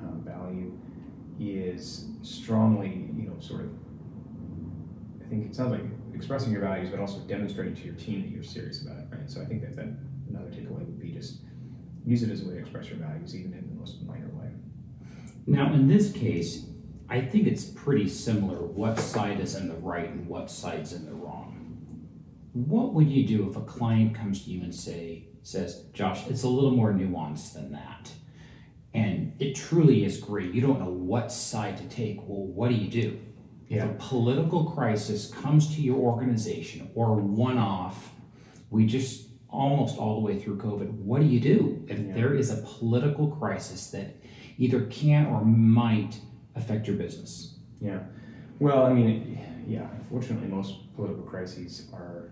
uh, 0.00 0.18
value 0.18 0.78
is 1.40 2.06
strongly, 2.22 3.10
you 3.16 3.28
know, 3.28 3.38
sort 3.40 3.62
of. 3.62 3.70
I 5.24 5.28
think 5.28 5.46
it 5.46 5.54
sounds 5.54 5.72
like 5.72 5.82
expressing 6.14 6.52
your 6.52 6.62
values, 6.62 6.90
but 6.90 7.00
also 7.00 7.18
demonstrating 7.20 7.74
to 7.74 7.82
your 7.82 7.94
team 7.94 8.22
that 8.22 8.30
you're 8.30 8.42
serious 8.42 8.82
about 8.82 8.98
it, 8.98 9.06
right? 9.10 9.30
So 9.30 9.42
I 9.42 9.44
think 9.44 9.62
that 9.62 9.76
that 9.76 9.88
another 10.28 10.48
takeaway 10.50 10.78
would 10.78 11.00
be 11.00 11.10
just 11.10 11.40
use 12.04 12.22
it 12.22 12.30
as 12.30 12.42
a 12.42 12.48
way 12.48 12.54
to 12.54 12.60
express 12.60 12.88
your 12.88 12.98
values, 12.98 13.34
even 13.36 13.52
in 13.52 13.68
the 13.68 13.74
most 13.74 14.02
minor. 14.02 14.27
Now, 15.48 15.72
in 15.72 15.88
this 15.88 16.12
case, 16.12 16.66
I 17.08 17.22
think 17.22 17.46
it's 17.46 17.64
pretty 17.64 18.06
similar 18.06 18.58
what 18.58 19.00
side 19.00 19.40
is 19.40 19.54
in 19.54 19.66
the 19.66 19.76
right 19.76 20.10
and 20.10 20.28
what 20.28 20.50
side's 20.50 20.92
in 20.92 21.06
the 21.06 21.14
wrong. 21.14 22.06
What 22.52 22.92
would 22.92 23.08
you 23.08 23.26
do 23.26 23.48
if 23.48 23.56
a 23.56 23.62
client 23.62 24.14
comes 24.14 24.44
to 24.44 24.50
you 24.50 24.62
and 24.62 24.74
say 24.74 25.28
says, 25.42 25.84
Josh, 25.94 26.26
it's 26.26 26.42
a 26.42 26.48
little 26.48 26.72
more 26.72 26.92
nuanced 26.92 27.54
than 27.54 27.72
that. 27.72 28.12
And 28.92 29.32
it 29.38 29.54
truly 29.54 30.04
is 30.04 30.18
great. 30.18 30.52
You 30.52 30.60
don't 30.60 30.80
know 30.80 30.90
what 30.90 31.32
side 31.32 31.78
to 31.78 31.84
take. 31.84 32.18
Well, 32.18 32.44
what 32.46 32.68
do 32.68 32.74
you 32.74 32.90
do? 32.90 33.18
If 33.70 33.82
a 33.82 33.94
political 33.98 34.70
crisis 34.70 35.30
comes 35.30 35.74
to 35.76 35.80
your 35.80 35.96
organization 35.96 36.90
or 36.94 37.14
one 37.14 37.56
off, 37.56 38.12
we 38.68 38.84
just 38.84 39.28
almost 39.48 39.96
all 39.96 40.16
the 40.16 40.20
way 40.20 40.38
through 40.38 40.58
COVID, 40.58 40.90
what 40.90 41.22
do 41.22 41.26
you 41.26 41.40
do 41.40 41.82
if 41.88 41.98
Yeah. 41.98 42.12
there 42.12 42.34
is 42.34 42.50
a 42.50 42.56
political 42.78 43.28
crisis 43.28 43.90
that 43.92 44.17
either 44.58 44.84
can 44.86 45.26
or 45.26 45.44
might 45.44 46.20
affect 46.56 46.86
your 46.86 46.96
business? 46.96 47.54
Yeah. 47.80 48.00
Well, 48.58 48.84
I 48.84 48.92
mean, 48.92 49.40
yeah, 49.66 49.88
unfortunately, 50.00 50.48
most 50.48 50.94
political 50.96 51.22
crises 51.22 51.88
are 51.92 52.30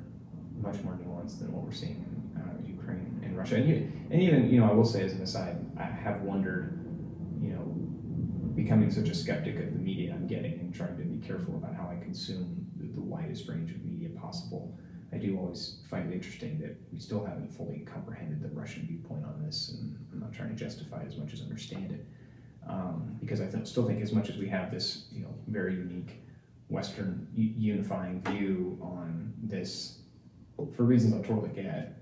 much 0.60 0.82
more 0.82 0.94
nuanced 0.94 1.38
than 1.38 1.52
what 1.52 1.64
we're 1.64 1.72
seeing 1.72 2.04
in 2.34 2.40
uh, 2.40 2.66
Ukraine 2.66 3.20
and 3.22 3.36
Russia. 3.36 3.56
And, 3.56 4.08
and 4.10 4.22
even, 4.22 4.50
you 4.50 4.60
know, 4.60 4.68
I 4.68 4.72
will 4.72 4.84
say 4.84 5.04
as 5.04 5.12
an 5.12 5.22
aside, 5.22 5.56
I 5.78 5.84
have 5.84 6.22
wondered, 6.22 6.84
you 7.40 7.50
know, 7.50 7.62
becoming 8.54 8.90
such 8.90 9.08
a 9.08 9.14
skeptic 9.14 9.58
of 9.60 9.72
the 9.72 9.78
media 9.78 10.12
I'm 10.14 10.26
getting 10.26 10.54
and 10.54 10.74
trying 10.74 10.96
to 10.96 11.04
be 11.04 11.24
careful 11.24 11.54
about 11.56 11.74
how 11.74 11.88
I 11.88 12.02
consume 12.02 12.66
the, 12.76 12.86
the 12.88 13.02
widest 13.02 13.48
range 13.48 13.70
of 13.70 13.84
media 13.84 14.08
possible. 14.18 14.76
I 15.12 15.18
do 15.18 15.38
always 15.38 15.82
find 15.88 16.10
it 16.10 16.14
interesting 16.14 16.58
that 16.60 16.76
we 16.92 16.98
still 16.98 17.24
haven't 17.24 17.52
fully 17.52 17.80
comprehended 17.80 18.42
the 18.42 18.48
Russian 18.48 18.86
viewpoint 18.86 19.24
on 19.24 19.40
this, 19.44 19.76
and 19.78 19.96
I'm 20.12 20.18
not 20.18 20.32
trying 20.32 20.48
to 20.48 20.56
justify 20.56 21.02
it 21.02 21.06
as 21.06 21.16
much 21.16 21.32
as 21.32 21.42
understand 21.42 21.92
it, 21.92 22.06
um, 22.68 23.16
because 23.20 23.40
I 23.40 23.46
th- 23.46 23.66
still 23.66 23.86
think 23.86 24.02
as 24.02 24.12
much 24.12 24.28
as 24.28 24.36
we 24.36 24.48
have 24.48 24.70
this, 24.70 25.06
you 25.12 25.22
know, 25.22 25.34
very 25.48 25.74
unique 25.74 26.22
Western 26.68 27.28
unifying 27.34 28.22
view 28.22 28.78
on 28.82 29.32
this, 29.42 29.98
for 30.74 30.82
reasons 30.82 31.14
I'll 31.14 31.22
totally 31.22 31.50
get, 31.50 31.96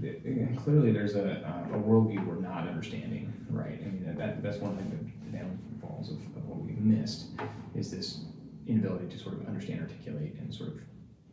th- 0.00 0.20
eh, 0.26 0.54
clearly 0.56 0.92
there's 0.92 1.14
a, 1.14 1.46
uh, 1.46 1.76
a 1.76 1.80
worldview 1.80 2.26
we're 2.26 2.40
not 2.40 2.66
understanding, 2.66 3.32
right? 3.48 3.80
I 3.80 3.84
mean, 3.84 4.14
that, 4.16 4.42
that's 4.42 4.58
one 4.58 4.76
thing 4.76 5.12
the 5.30 5.38
downfalls 5.38 6.10
of, 6.10 6.16
of 6.36 6.48
what 6.48 6.58
we've 6.60 6.78
missed 6.78 7.26
is 7.74 7.90
this 7.90 8.20
inability 8.66 9.06
to 9.08 9.18
sort 9.18 9.34
of 9.34 9.46
understand, 9.46 9.80
articulate, 9.80 10.34
and 10.40 10.52
sort 10.52 10.70
of 10.70 10.80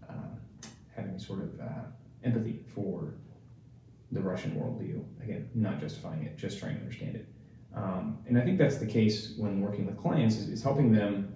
uh, 0.10 0.14
having 0.96 1.18
sort 1.20 1.40
of 1.40 1.60
uh, 1.60 1.84
empathy 2.24 2.60
for 2.74 3.14
the 4.12 4.22
Russian 4.22 4.52
worldview. 4.52 5.04
Again, 5.24 5.50
not 5.56 5.80
justifying 5.80 6.24
it, 6.24 6.38
just 6.38 6.60
trying 6.60 6.76
to 6.76 6.82
understand 6.82 7.16
it. 7.16 7.28
Um, 7.76 8.18
and 8.28 8.38
I 8.38 8.42
think 8.42 8.58
that's 8.58 8.78
the 8.78 8.86
case 8.86 9.34
when 9.38 9.62
working 9.62 9.86
with 9.86 9.98
clients 9.98 10.38
is, 10.38 10.50
is 10.50 10.64
helping 10.64 10.92
them 10.92 11.34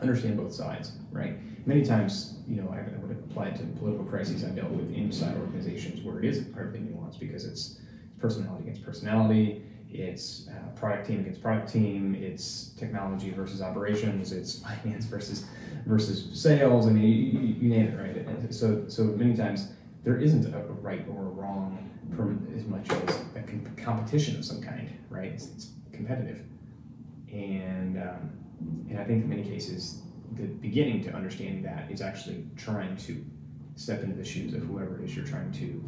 understand 0.00 0.36
both 0.36 0.52
sides, 0.52 0.92
right? 1.10 1.36
Many 1.66 1.84
times, 1.84 2.38
you 2.46 2.62
know, 2.62 2.68
I, 2.70 2.78
I 2.78 2.98
would 2.98 3.10
apply 3.10 3.48
it 3.48 3.56
to 3.56 3.64
political 3.78 4.04
crises 4.04 4.42
I've 4.42 4.56
dealt 4.56 4.70
with 4.70 4.92
inside 4.94 5.36
organizations 5.36 6.02
where 6.02 6.18
it 6.18 6.24
is 6.24 6.38
incredibly 6.38 6.80
nuanced 6.80 7.20
because 7.20 7.44
it's 7.44 7.78
personality 8.18 8.64
against 8.64 8.82
personality, 8.82 9.62
it's 9.90 10.48
uh, 10.48 10.68
product 10.78 11.06
team 11.06 11.20
against 11.20 11.42
product 11.42 11.70
team, 11.72 12.14
it's 12.14 12.70
technology 12.78 13.30
versus 13.30 13.60
operations, 13.62 14.32
it's 14.32 14.58
finance 14.84 15.04
versus 15.04 15.44
versus 15.86 16.28
sales. 16.32 16.86
I 16.86 16.90
mean, 16.90 17.02
you, 17.02 17.40
you, 17.40 17.68
name 17.68 17.86
it, 17.86 18.26
right? 18.26 18.54
So, 18.54 18.84
so 18.88 19.04
many 19.04 19.34
times 19.34 19.68
there 20.04 20.18
isn't 20.18 20.54
a 20.54 20.60
right 20.60 21.04
or 21.08 21.22
a 21.22 21.28
wrong 21.28 21.87
as 22.56 22.64
much 22.64 22.90
as 22.90 23.20
a 23.36 23.80
competition 23.82 24.36
of 24.36 24.44
some 24.44 24.60
kind, 24.60 24.90
right? 25.10 25.32
It's, 25.32 25.46
it's 25.48 25.70
competitive, 25.92 26.40
and 27.32 27.98
um, 27.98 28.30
and 28.88 28.98
I 28.98 29.04
think 29.04 29.24
in 29.24 29.28
many 29.28 29.44
cases 29.44 30.02
the 30.36 30.44
beginning 30.44 31.02
to 31.04 31.14
understanding 31.14 31.62
that 31.62 31.90
is 31.90 32.00
actually 32.00 32.44
trying 32.56 32.96
to 32.96 33.24
step 33.76 34.02
into 34.02 34.16
the 34.16 34.24
shoes 34.24 34.54
of 34.54 34.62
whoever 34.62 35.00
it 35.00 35.04
is 35.04 35.16
you're 35.16 35.24
trying 35.24 35.50
to 35.52 35.82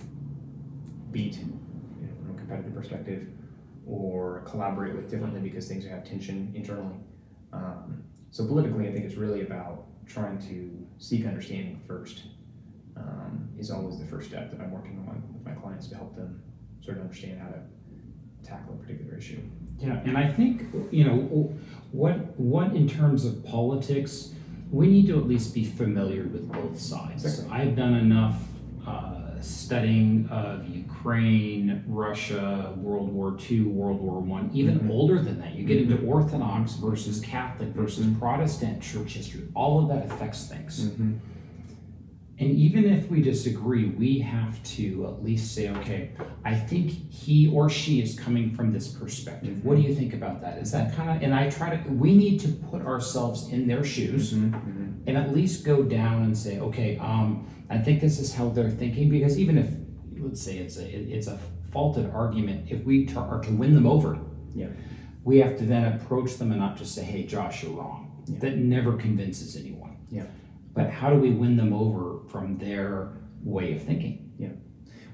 beat 1.11 1.37
you 1.39 2.07
know, 2.07 2.15
from 2.23 2.35
a 2.35 2.39
competitive 2.39 2.75
perspective 2.75 3.29
or 3.87 4.43
collaborate 4.47 4.95
with 4.95 5.11
differently 5.11 5.41
because 5.41 5.67
things 5.67 5.85
have 5.85 6.05
tension 6.05 6.53
internally. 6.55 6.97
Um, 7.53 8.05
so 8.31 8.47
politically, 8.47 8.89
I 8.89 8.93
think 8.93 9.05
it's 9.05 9.17
really 9.17 9.43
about 9.43 9.87
trying 10.07 10.39
to 10.49 10.87
seek 10.99 11.27
understanding 11.27 11.81
first. 11.87 12.23
Um, 12.97 13.49
is 13.59 13.71
always 13.71 13.99
the 13.99 14.07
first 14.07 14.29
step 14.29 14.50
that 14.50 14.61
I'm 14.61 14.71
working 14.71 15.05
on 15.09 15.23
clients 15.80 15.88
to 15.88 15.94
help 15.96 16.14
them 16.16 16.42
sort 16.84 16.96
of 16.96 17.02
understand 17.04 17.40
how 17.40 17.49
to 17.49 17.60
tackle 18.44 18.75
a 18.75 18.76
particular 18.78 19.16
issue. 19.16 19.40
Yeah, 19.78 20.00
and 20.04 20.16
I 20.18 20.30
think 20.30 20.64
you 20.90 21.04
know 21.04 21.18
what 21.92 22.38
what 22.38 22.75
in 22.75 22.87
terms 22.87 23.25
of 23.25 23.44
politics, 23.44 24.32
we 24.70 24.88
need 24.88 25.06
to 25.06 25.18
at 25.18 25.26
least 25.26 25.54
be 25.54 25.64
familiar 25.64 26.25
with 26.25 26.50
both 26.52 26.78
sides. 26.78 27.25
Exactly. 27.25 27.52
I've 27.58 27.76
done 27.76 27.94
enough 27.94 28.42
uh, 28.87 29.40
studying 29.40 30.28
of 30.28 30.68
Ukraine, 30.68 31.82
Russia, 31.87 32.75
World 32.76 33.10
War 33.10 33.38
II, 33.50 33.62
World 33.62 34.00
War 34.00 34.20
One, 34.20 34.50
even 34.52 34.80
Mhm. 34.80 34.90
older 34.90 35.18
than 35.22 35.38
that. 35.40 35.54
You 35.54 35.64
get 35.64 35.78
into 35.80 35.99
Orthodox 36.06 36.75
versus 36.75 37.20
Catholic 37.20 37.70
versus 37.70 38.04
Mhm. 38.06 38.18
Protestant 38.18 38.82
church 38.82 39.14
history. 39.14 39.44
All 39.54 39.80
of 39.82 39.88
that 39.88 40.04
affects 40.10 40.46
things. 40.46 40.84
Mm-hmm. 40.90 41.12
And 42.40 42.52
even 42.52 42.87
if 42.87 43.11
we 43.11 43.20
disagree, 43.20 43.85
we 43.90 44.18
have 44.20 44.62
to 44.76 45.06
at 45.06 45.23
least 45.23 45.54
say, 45.54 45.68
okay, 45.68 46.12
I 46.42 46.54
think 46.54 46.90
he 47.12 47.49
or 47.52 47.68
she 47.68 48.00
is 48.00 48.18
coming 48.18 48.54
from 48.54 48.73
this 48.73 48.88
perspective. 48.88 49.62
What 49.62 49.76
do 49.76 49.82
you 49.82 49.94
think 49.94 50.14
about 50.14 50.40
that? 50.40 50.56
Is 50.56 50.73
that 50.73 50.97
kind 50.97 51.11
of, 51.11 51.23
and 51.23 51.35
I 51.35 51.50
try 51.50 51.76
to, 51.76 51.90
we 51.90 52.16
need 52.16 52.40
to 52.40 52.49
put 52.49 52.80
ourselves 52.82 53.49
in 53.52 53.66
their 53.66 53.85
shoes 53.85 54.32
Mm-hmm. 54.32 55.02
and 55.06 55.16
at 55.18 55.35
least 55.35 55.64
go 55.64 55.82
down 55.82 56.23
and 56.23 56.37
say, 56.37 56.59
okay, 56.61 56.97
um, 56.99 57.47
I 57.68 57.76
think 57.78 58.00
this 58.00 58.18
is 58.18 58.35
how 58.35 58.49
they're 58.49 58.70
thinking. 58.70 59.11
Because 59.11 59.38
even 59.38 59.59
if, 59.59 59.68
let's 60.18 60.40
say 60.42 60.56
it's 60.59 60.78
a, 60.78 60.85
it- 60.88 61.09
it's 61.11 61.26
a 61.26 61.38
faulted 61.73 62.11
argument, 62.11 62.70
if 62.70 62.82
we 62.85 63.06
are 63.16 63.40
to 63.42 63.50
win 63.50 63.75
them 63.75 63.87
over, 63.87 64.18
Yeah. 64.54 64.68
we 65.25 65.38
have 65.40 65.59
to 65.59 65.64
then 65.66 65.85
approach 65.92 66.37
them 66.38 66.52
and 66.52 66.61
not 66.61 66.76
just 66.78 66.94
say, 66.94 67.04
hey, 67.04 67.25
Josh, 67.26 67.62
you're 67.62 67.73
wrong. 67.73 68.25
Yeah. 68.26 68.38
That 68.40 68.56
never 68.56 68.97
convinces 68.97 69.56
anyone. 69.56 69.79
But 70.75 70.91
how 70.91 71.11
do 71.11 71.17
we 71.17 71.31
win 71.31 71.57
them 71.57 71.73
over 71.73 72.21
from 72.29 72.59
their 72.59 73.12
way 73.43 73.75
of 73.75 73.83
thinking? 73.83 74.33
Yeah. 74.39 74.50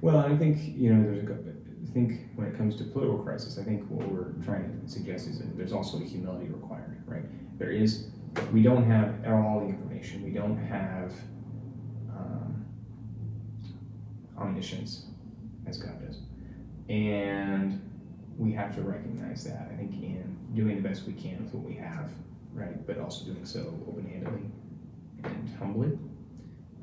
Well, 0.00 0.18
I 0.18 0.36
think 0.36 0.58
you 0.76 0.92
know, 0.92 1.02
there's 1.02 1.24
a, 1.24 1.52
I 1.88 1.92
think 1.92 2.28
when 2.34 2.46
it 2.46 2.56
comes 2.56 2.76
to 2.76 2.84
political 2.84 3.18
crisis, 3.18 3.58
I 3.58 3.62
think 3.62 3.88
what 3.88 4.06
we're 4.08 4.32
trying 4.44 4.80
to 4.80 4.88
suggest 4.88 5.28
is 5.28 5.38
that 5.38 5.56
there's 5.56 5.72
also 5.72 5.98
a 5.98 6.04
humility 6.04 6.46
required, 6.48 7.02
right? 7.06 7.24
There 7.58 7.70
is, 7.70 8.08
we 8.52 8.62
don't 8.62 8.84
have 8.84 9.14
all 9.26 9.60
the 9.60 9.66
information. 9.66 10.22
We 10.22 10.30
don't 10.30 10.58
have 10.58 11.12
um, 12.10 12.66
omniscience 14.38 15.06
as 15.66 15.78
God 15.78 16.04
does, 16.04 16.18
and 16.90 17.80
we 18.36 18.52
have 18.52 18.74
to 18.74 18.82
recognize 18.82 19.44
that. 19.44 19.70
I 19.72 19.76
think 19.76 19.92
in 19.94 20.36
doing 20.54 20.76
the 20.76 20.86
best 20.86 21.06
we 21.06 21.14
can 21.14 21.44
with 21.44 21.54
what 21.54 21.64
we 21.64 21.74
have, 21.74 22.10
right, 22.52 22.86
but 22.86 22.98
also 22.98 23.24
doing 23.24 23.46
so 23.46 23.74
open-handedly 23.88 24.50
and 25.30 25.56
humbly. 25.58 25.98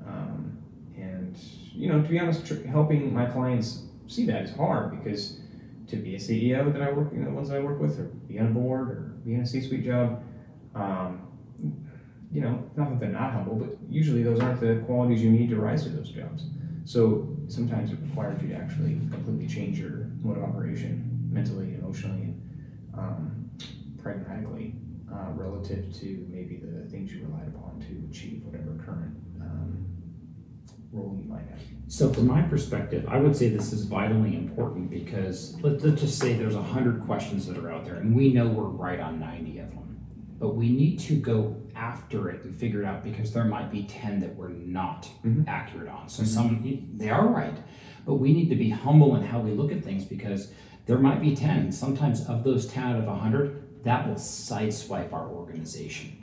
Um, 0.05 0.57
and 0.95 1.37
you 1.73 1.89
know, 1.89 2.01
to 2.01 2.07
be 2.07 2.19
honest, 2.19 2.45
tr- 2.45 2.65
helping 2.67 3.13
my 3.13 3.25
clients 3.25 3.83
see 4.07 4.25
that 4.25 4.43
is 4.43 4.55
hard 4.55 5.03
because 5.03 5.39
to 5.87 5.95
be 5.97 6.15
a 6.15 6.19
CEO 6.19 6.71
that 6.71 6.81
I 6.81 6.91
work, 6.91 7.11
you 7.13 7.19
know, 7.19 7.25
the 7.25 7.35
ones 7.35 7.49
that 7.49 7.57
I 7.57 7.59
work 7.59 7.79
with, 7.79 7.99
or 7.99 8.03
be 8.03 8.39
on 8.39 8.47
a 8.47 8.49
board, 8.49 8.89
or 8.89 9.13
be 9.25 9.33
in 9.33 9.41
a 9.41 9.45
C-suite 9.45 9.83
job, 9.83 10.23
um, 10.75 11.21
you 12.31 12.41
know, 12.41 12.63
not 12.75 12.89
that 12.89 12.99
they're 12.99 13.09
not 13.09 13.31
humble, 13.31 13.55
but 13.55 13.77
usually 13.89 14.23
those 14.23 14.39
aren't 14.39 14.59
the 14.59 14.81
qualities 14.85 15.21
you 15.21 15.29
need 15.29 15.49
to 15.49 15.57
rise 15.57 15.83
to 15.83 15.89
those 15.89 16.09
jobs. 16.09 16.45
So 16.85 17.37
sometimes 17.47 17.91
it 17.91 17.99
requires 18.01 18.41
you 18.41 18.49
to 18.49 18.55
actually 18.55 18.99
completely 19.11 19.47
change 19.47 19.79
your 19.79 20.09
mode 20.21 20.37
of 20.37 20.43
operation, 20.43 21.29
mentally, 21.31 21.75
emotionally, 21.75 22.21
and 22.21 22.41
um, 22.97 23.49
pragmatically, 24.01 24.75
uh, 25.11 25.31
relative 25.33 25.93
to 25.93 26.27
things 26.93 27.11
you 27.11 27.25
relied 27.25 27.47
upon 27.47 27.79
to 27.81 28.07
achieve 28.09 28.43
whatever 28.45 28.71
current 28.85 29.15
um, 29.41 29.83
role 30.91 31.17
you 31.19 31.27
might 31.27 31.39
have. 31.49 31.59
So, 31.87 32.13
from 32.13 32.27
my 32.27 32.43
perspective, 32.43 33.05
I 33.09 33.17
would 33.17 33.35
say 33.35 33.49
this 33.49 33.73
is 33.73 33.85
vitally 33.85 34.35
important 34.37 34.89
because 34.91 35.59
let, 35.61 35.83
let's 35.83 36.01
just 36.01 36.19
say 36.19 36.33
there's 36.35 36.55
100 36.55 37.01
questions 37.01 37.47
that 37.47 37.57
are 37.57 37.71
out 37.71 37.83
there, 37.83 37.95
and 37.95 38.15
we 38.15 38.31
know 38.31 38.47
we're 38.47 38.63
right 38.65 38.99
on 38.99 39.19
90 39.19 39.59
of 39.59 39.69
them. 39.71 39.99
But 40.39 40.55
we 40.55 40.69
need 40.69 40.99
to 41.01 41.15
go 41.15 41.55
after 41.75 42.29
it 42.29 42.43
and 42.43 42.55
figure 42.55 42.83
it 42.83 42.85
out 42.85 43.03
because 43.03 43.33
there 43.33 43.45
might 43.45 43.71
be 43.71 43.83
10 43.83 44.19
that 44.19 44.35
we're 44.35 44.49
not 44.49 45.09
Mhm. 45.25 45.47
accurate 45.47 45.89
on. 45.89 46.07
So, 46.09 46.23
Mhm. 46.23 46.27
some 46.27 46.89
they 46.97 47.09
are 47.09 47.27
right, 47.27 47.57
but 48.05 48.15
we 48.15 48.33
need 48.33 48.49
to 48.49 48.55
be 48.55 48.69
humble 48.69 49.15
in 49.15 49.23
how 49.23 49.41
we 49.41 49.51
look 49.51 49.71
at 49.71 49.83
things 49.83 50.05
because 50.05 50.51
there 50.85 50.99
might 50.99 51.21
be 51.21 51.35
10, 51.35 51.57
and 51.57 51.73
sometimes 51.73 52.25
of 52.27 52.43
those 52.43 52.67
10 52.67 52.83
out 52.83 52.99
of 52.99 53.07
100, 53.07 53.83
that 53.83 54.07
will 54.07 54.15
sideswipe 54.15 55.11
our 55.11 55.27
organization 55.27 56.22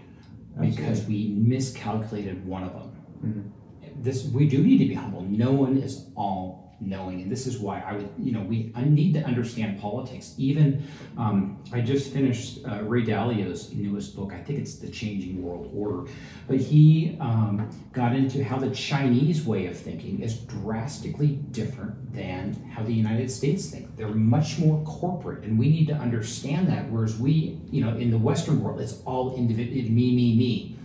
because 0.58 1.06
we 1.06 1.28
miscalculated 1.36 2.46
one 2.46 2.64
of 2.64 2.72
them. 2.72 2.90
Mhm. 3.24 4.02
This 4.02 4.24
we 4.32 4.48
do 4.48 4.62
need 4.62 4.78
to 4.78 4.86
be 4.86 4.94
humble. 4.94 5.22
No 5.22 5.52
one 5.52 5.76
is 5.76 6.06
all 6.16 6.69
knowing, 6.80 7.20
and 7.22 7.30
this 7.30 7.46
is 7.46 7.58
why 7.58 7.80
I 7.80 7.94
would, 7.94 8.08
you 8.18 8.32
know, 8.32 8.40
we 8.40 8.72
I 8.74 8.84
need 8.84 9.14
to 9.14 9.22
understand 9.24 9.80
politics. 9.80 10.34
Even 10.38 10.82
um, 11.18 11.62
I 11.72 11.80
just 11.80 12.12
finished 12.12 12.60
uh, 12.66 12.82
Ray 12.82 13.02
Dalio's 13.04 13.72
newest 13.72 14.16
book. 14.16 14.32
I 14.32 14.38
think 14.42 14.58
it's 14.60 14.76
The 14.76 14.88
Changing 14.88 15.42
World 15.42 15.70
Order, 15.74 16.10
but 16.48 16.56
he 16.58 17.16
um, 17.20 17.68
got 17.92 18.14
into 18.14 18.42
how 18.42 18.58
the 18.58 18.70
Chinese 18.70 19.44
way 19.44 19.66
of 19.66 19.76
thinking 19.78 20.22
is 20.22 20.40
drastically 20.40 21.28
different 21.52 22.12
than 22.14 22.54
how 22.74 22.82
the 22.82 22.92
United 22.92 23.30
States 23.30 23.70
think. 23.70 23.96
They're 23.96 24.08
much 24.08 24.58
more 24.58 24.82
corporate, 24.84 25.44
and 25.44 25.58
we 25.58 25.68
need 25.68 25.88
to 25.88 25.94
understand 25.94 26.68
that. 26.68 26.90
Whereas 26.90 27.18
we, 27.18 27.58
you 27.70 27.84
know, 27.84 27.96
in 27.96 28.10
the 28.10 28.18
Western 28.18 28.62
world, 28.62 28.80
it's 28.80 29.00
all 29.04 29.36
individual, 29.36 29.82
me, 29.90 30.14
me, 30.14 30.36
me. 30.36 30.76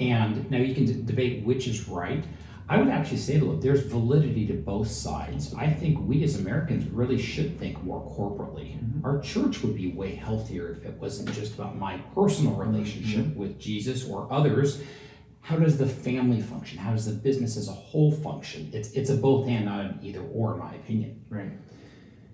And 0.00 0.50
now 0.50 0.58
you 0.58 0.74
can 0.74 0.84
d- 0.86 1.02
debate 1.04 1.44
which 1.44 1.68
is 1.68 1.88
right. 1.88 2.24
I 2.66 2.78
would 2.78 2.88
actually 2.88 3.18
say, 3.18 3.38
look, 3.38 3.60
there's 3.60 3.82
validity 3.82 4.46
to 4.46 4.54
both 4.54 4.88
sides. 4.88 5.54
I 5.54 5.68
think 5.68 5.98
we 6.00 6.24
as 6.24 6.38
Americans 6.38 6.88
really 6.90 7.18
should 7.18 7.58
think 7.58 7.82
more 7.84 8.00
corporately. 8.00 8.78
Mm-hmm. 8.78 9.04
Our 9.04 9.20
church 9.20 9.62
would 9.62 9.76
be 9.76 9.92
way 9.92 10.14
healthier 10.14 10.72
if 10.72 10.86
it 10.86 10.94
wasn't 10.94 11.32
just 11.32 11.54
about 11.54 11.76
my 11.76 11.98
personal 12.14 12.54
relationship 12.54 13.26
mm-hmm. 13.26 13.38
with 13.38 13.60
Jesus 13.60 14.08
or 14.08 14.26
others. 14.32 14.82
How 15.42 15.56
does 15.56 15.76
the 15.76 15.86
family 15.86 16.40
function? 16.40 16.78
How 16.78 16.92
does 16.92 17.04
the 17.04 17.12
business 17.12 17.58
as 17.58 17.68
a 17.68 17.72
whole 17.72 18.10
function? 18.10 18.70
It's 18.72 18.92
it's 18.92 19.10
a 19.10 19.16
both 19.16 19.46
and 19.46 19.66
not 19.66 19.80
an 19.80 19.98
either 20.02 20.22
or, 20.22 20.54
in 20.54 20.60
my 20.60 20.74
opinion. 20.74 21.22
Right. 21.28 21.52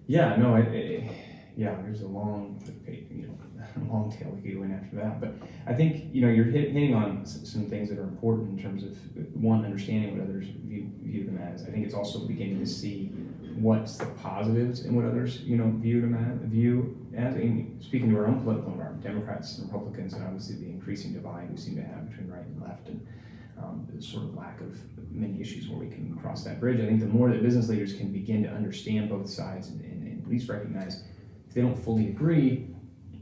Yeah. 0.07 0.37
No. 0.37 0.55
I, 0.55 0.61
I, 0.61 1.30
yeah. 1.57 1.77
There's 1.83 2.03
a 2.03 2.07
long, 2.07 2.63
you 2.87 3.27
know, 3.27 3.39
long 3.93 4.11
tail 4.11 4.31
we 4.31 4.43
could 4.43 4.59
go 4.59 4.65
in 4.65 4.73
after 4.73 4.97
that. 4.97 5.21
But 5.21 5.35
I 5.67 5.75
think 5.75 6.15
you 6.15 6.23
know 6.23 6.29
you're 6.29 6.45
hitting 6.45 6.95
on 6.95 7.25
some 7.27 7.67
things 7.67 7.89
that 7.89 7.99
are 7.99 8.05
important 8.05 8.59
in 8.59 8.63
terms 8.63 8.83
of 8.83 8.97
one 9.35 9.65
understanding 9.65 10.19
what 10.19 10.29
others 10.29 10.47
view, 10.65 10.91
view 11.03 11.25
them 11.25 11.39
as. 11.39 11.63
I 11.63 11.67
think 11.67 11.85
it's 11.85 11.95
also 11.95 12.21
beginning 12.21 12.59
to 12.61 12.67
see 12.67 13.07
what's 13.57 13.97
the 13.99 14.07
positives 14.07 14.81
and 14.81 14.97
what 14.97 15.05
others 15.05 15.41
you 15.43 15.57
know 15.57 15.71
view 15.79 16.01
them 16.01 16.15
as. 16.15 16.51
View 16.51 16.97
as. 17.17 17.35
Speaking 17.85 18.11
to 18.11 18.17
our 18.19 18.27
own 18.27 18.41
political 18.43 18.73
environment, 18.73 19.03
Democrats 19.03 19.59
and 19.59 19.67
Republicans, 19.67 20.15
and 20.15 20.25
obviously 20.25 20.57
the 20.57 20.67
increasing 20.67 21.13
divide 21.13 21.51
we 21.51 21.57
seem 21.57 21.77
to 21.77 21.83
have 21.83 22.11
between 22.11 22.31
right 22.31 22.45
and 22.45 22.63
left, 22.63 22.89
and 22.89 23.07
um, 23.59 23.87
the 23.93 24.03
sort 24.03 24.25
of 24.25 24.35
lack 24.35 24.61
of 24.61 24.79
many 25.11 25.41
issues 25.41 25.69
where 25.69 25.79
we 25.79 25.89
can 25.89 26.17
cross 26.23 26.45
that 26.45 26.61
bridge. 26.61 26.81
I 26.81 26.87
think 26.87 27.01
the 27.01 27.07
more 27.07 27.29
that 27.31 27.43
business 27.43 27.69
leaders 27.69 27.93
can 27.95 28.13
begin 28.13 28.43
to 28.45 28.49
understand 28.49 29.09
both 29.09 29.29
sides 29.29 29.69
and, 29.69 29.81
and, 29.85 30.07
and 30.07 30.23
at 30.23 30.31
least 30.31 30.49
recognize 30.49 31.03
if 31.51 31.55
they 31.55 31.63
don't 31.63 31.77
fully 31.77 32.07
agree, 32.11 32.69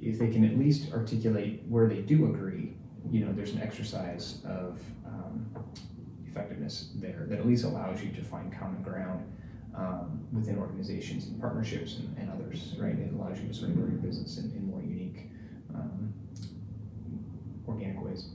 if 0.02 0.18
they 0.18 0.28
can 0.28 0.44
at 0.44 0.58
least 0.58 0.92
articulate 0.92 1.62
where 1.66 1.88
they 1.88 2.02
do 2.02 2.26
agree, 2.26 2.76
you 3.10 3.24
know, 3.24 3.32
there's 3.32 3.52
an 3.52 3.62
exercise 3.62 4.42
of 4.44 4.78
um, 5.06 5.46
effectiveness 6.26 6.90
there 6.96 7.24
that 7.30 7.38
at 7.38 7.46
least 7.46 7.64
allows 7.64 8.02
you 8.02 8.10
to 8.10 8.22
find 8.22 8.52
common 8.52 8.82
ground 8.82 9.24
um, 9.74 10.26
within 10.30 10.58
organizations 10.58 11.24
and 11.24 11.40
partnerships 11.40 11.96
and, 11.96 12.18
and 12.18 12.30
others, 12.30 12.74
right? 12.78 12.98
It 12.98 13.14
allows 13.14 13.40
you 13.40 13.48
to 13.48 13.54
sort 13.54 13.70
of 13.70 13.76
grow 13.76 13.86
your 13.86 13.96
business 13.96 14.36
in, 14.36 14.50
in 14.50 14.66
more 14.66 14.82
unique, 14.82 15.30
um, 15.74 16.12
organic 17.66 18.04
ways. 18.04 18.26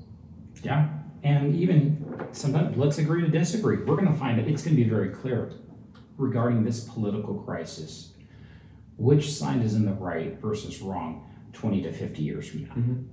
Yeah. 0.63 0.89
And 1.21 1.55
even 1.55 2.27
sometimes 2.31 2.75
let's 2.77 2.97
agree 2.97 3.21
to 3.21 3.27
disagree. 3.27 3.77
We're 3.77 3.95
going 3.95 4.11
to 4.11 4.17
find 4.17 4.39
that 4.39 4.47
It's 4.47 4.63
going 4.63 4.75
to 4.75 4.83
be 4.83 4.89
very 4.89 5.09
clear 5.09 5.51
regarding 6.17 6.63
this 6.63 6.83
political 6.83 7.35
crisis 7.35 8.12
which 8.97 9.31
side 9.31 9.61
is 9.63 9.75
in 9.75 9.85
the 9.85 9.93
right 9.93 10.39
versus 10.41 10.81
wrong 10.81 11.29
20 11.53 11.81
to 11.83 11.91
50 11.91 12.21
years 12.23 12.47
from 12.49 12.63
now. 12.63 12.73
Mhm. 12.75 13.03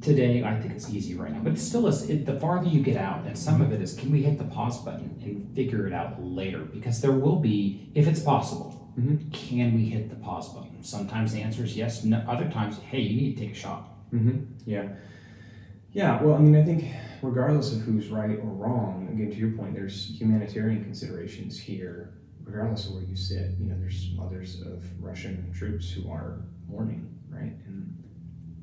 Today, 0.00 0.44
I 0.44 0.60
think 0.60 0.74
it's 0.74 0.90
easy 0.92 1.14
right 1.14 1.32
now, 1.32 1.40
but 1.42 1.58
still 1.58 1.86
is. 1.86 2.08
It, 2.10 2.26
the 2.26 2.38
farther 2.38 2.68
you 2.68 2.82
get 2.82 2.96
out, 2.98 3.26
and 3.26 3.36
some 3.36 3.62
of 3.62 3.72
it 3.72 3.80
is 3.80 3.94
can 3.94 4.12
we 4.12 4.22
hit 4.22 4.36
the 4.38 4.44
pause 4.44 4.84
button 4.84 5.16
and 5.22 5.54
figure 5.54 5.86
it 5.86 5.92
out 5.92 6.22
later? 6.22 6.60
Because 6.64 7.00
there 7.00 7.12
will 7.12 7.36
be, 7.36 7.90
if 7.94 8.06
it's 8.06 8.20
possible, 8.20 8.92
Mhm. 8.98 9.32
can 9.32 9.74
we 9.74 9.86
hit 9.86 10.10
the 10.10 10.16
pause 10.16 10.52
button? 10.52 10.82
Sometimes 10.82 11.32
the 11.32 11.40
answer 11.40 11.64
is 11.64 11.76
yes, 11.76 12.04
no, 12.04 12.18
other 12.28 12.48
times, 12.50 12.78
hey, 12.78 13.00
you 13.00 13.16
need 13.20 13.36
to 13.36 13.42
take 13.42 13.52
a 13.52 13.54
shot. 13.54 14.10
Mm-hmm. 14.12 14.38
Yeah. 14.66 14.88
Yeah. 15.92 16.22
Well, 16.22 16.34
I 16.34 16.38
mean, 16.40 16.54
I 16.56 16.62
think 16.62 16.84
regardless 17.22 17.74
of 17.74 17.80
who's 17.80 18.08
right 18.08 18.38
or 18.38 18.50
wrong, 18.50 19.08
again, 19.12 19.30
to 19.30 19.36
your 19.36 19.52
point, 19.52 19.74
there's 19.74 20.18
humanitarian 20.20 20.84
considerations 20.84 21.58
here. 21.58 22.10
Regardless 22.46 22.86
of 22.86 22.94
where 22.94 23.02
you 23.02 23.16
sit, 23.16 23.50
you 23.58 23.66
know, 23.66 23.76
there's 23.78 24.12
mothers 24.16 24.60
of 24.62 24.84
Russian 25.02 25.52
troops 25.52 25.90
who 25.90 26.08
are 26.08 26.44
mourning, 26.68 27.12
right? 27.28 27.52
And 27.66 27.92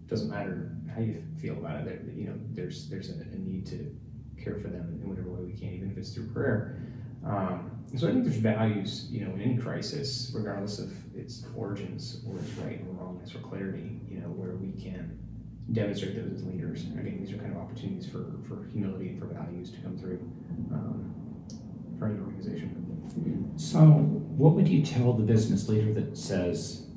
it 0.01 0.09
doesn't 0.09 0.29
matter 0.29 0.71
how 0.95 1.01
you 1.01 1.21
feel 1.41 1.57
about 1.57 1.85
it. 1.87 2.01
You 2.15 2.27
know, 2.27 2.39
there's 2.51 2.89
there's 2.89 3.09
a, 3.09 3.13
a 3.13 3.37
need 3.37 3.65
to 3.67 3.93
care 4.41 4.55
for 4.55 4.69
them 4.69 4.99
in 5.01 5.09
whatever 5.09 5.29
way 5.29 5.43
we 5.43 5.53
can, 5.53 5.73
even 5.73 5.91
if 5.91 5.97
it's 5.97 6.13
through 6.13 6.27
prayer. 6.27 6.81
Um, 7.25 7.71
so 7.95 8.07
I 8.07 8.11
think 8.11 8.23
there's 8.23 8.37
values, 8.37 9.07
you 9.11 9.25
know, 9.25 9.33
in 9.33 9.41
any 9.41 9.57
crisis, 9.57 10.31
regardless 10.33 10.79
of 10.79 10.91
its 11.15 11.45
origins 11.55 12.23
or 12.27 12.39
its 12.39 12.51
right 12.53 12.81
or 12.87 12.93
wrongness 12.93 13.35
or 13.35 13.39
clarity, 13.39 13.99
you 14.09 14.19
know, 14.19 14.27
where 14.27 14.55
we 14.55 14.71
can 14.71 15.17
demonstrate 15.71 16.15
those 16.15 16.39
as 16.39 16.43
leaders. 16.43 16.83
And 16.83 16.99
again, 16.99 17.19
these 17.19 17.33
are 17.33 17.37
kind 17.37 17.51
of 17.51 17.57
opportunities 17.57 18.09
for, 18.09 18.25
for 18.47 18.67
humility 18.71 19.09
and 19.09 19.19
for 19.19 19.27
values 19.27 19.71
to 19.71 19.77
come 19.81 19.97
through 19.97 20.19
um, 20.71 21.13
organization. 22.11 23.53
So, 23.57 23.79
what 23.81 24.53
would 24.55 24.67
you 24.67 24.83
tell 24.83 25.13
the 25.13 25.23
business 25.23 25.69
leader 25.69 25.93
that 25.93 26.17
says, 26.17 26.87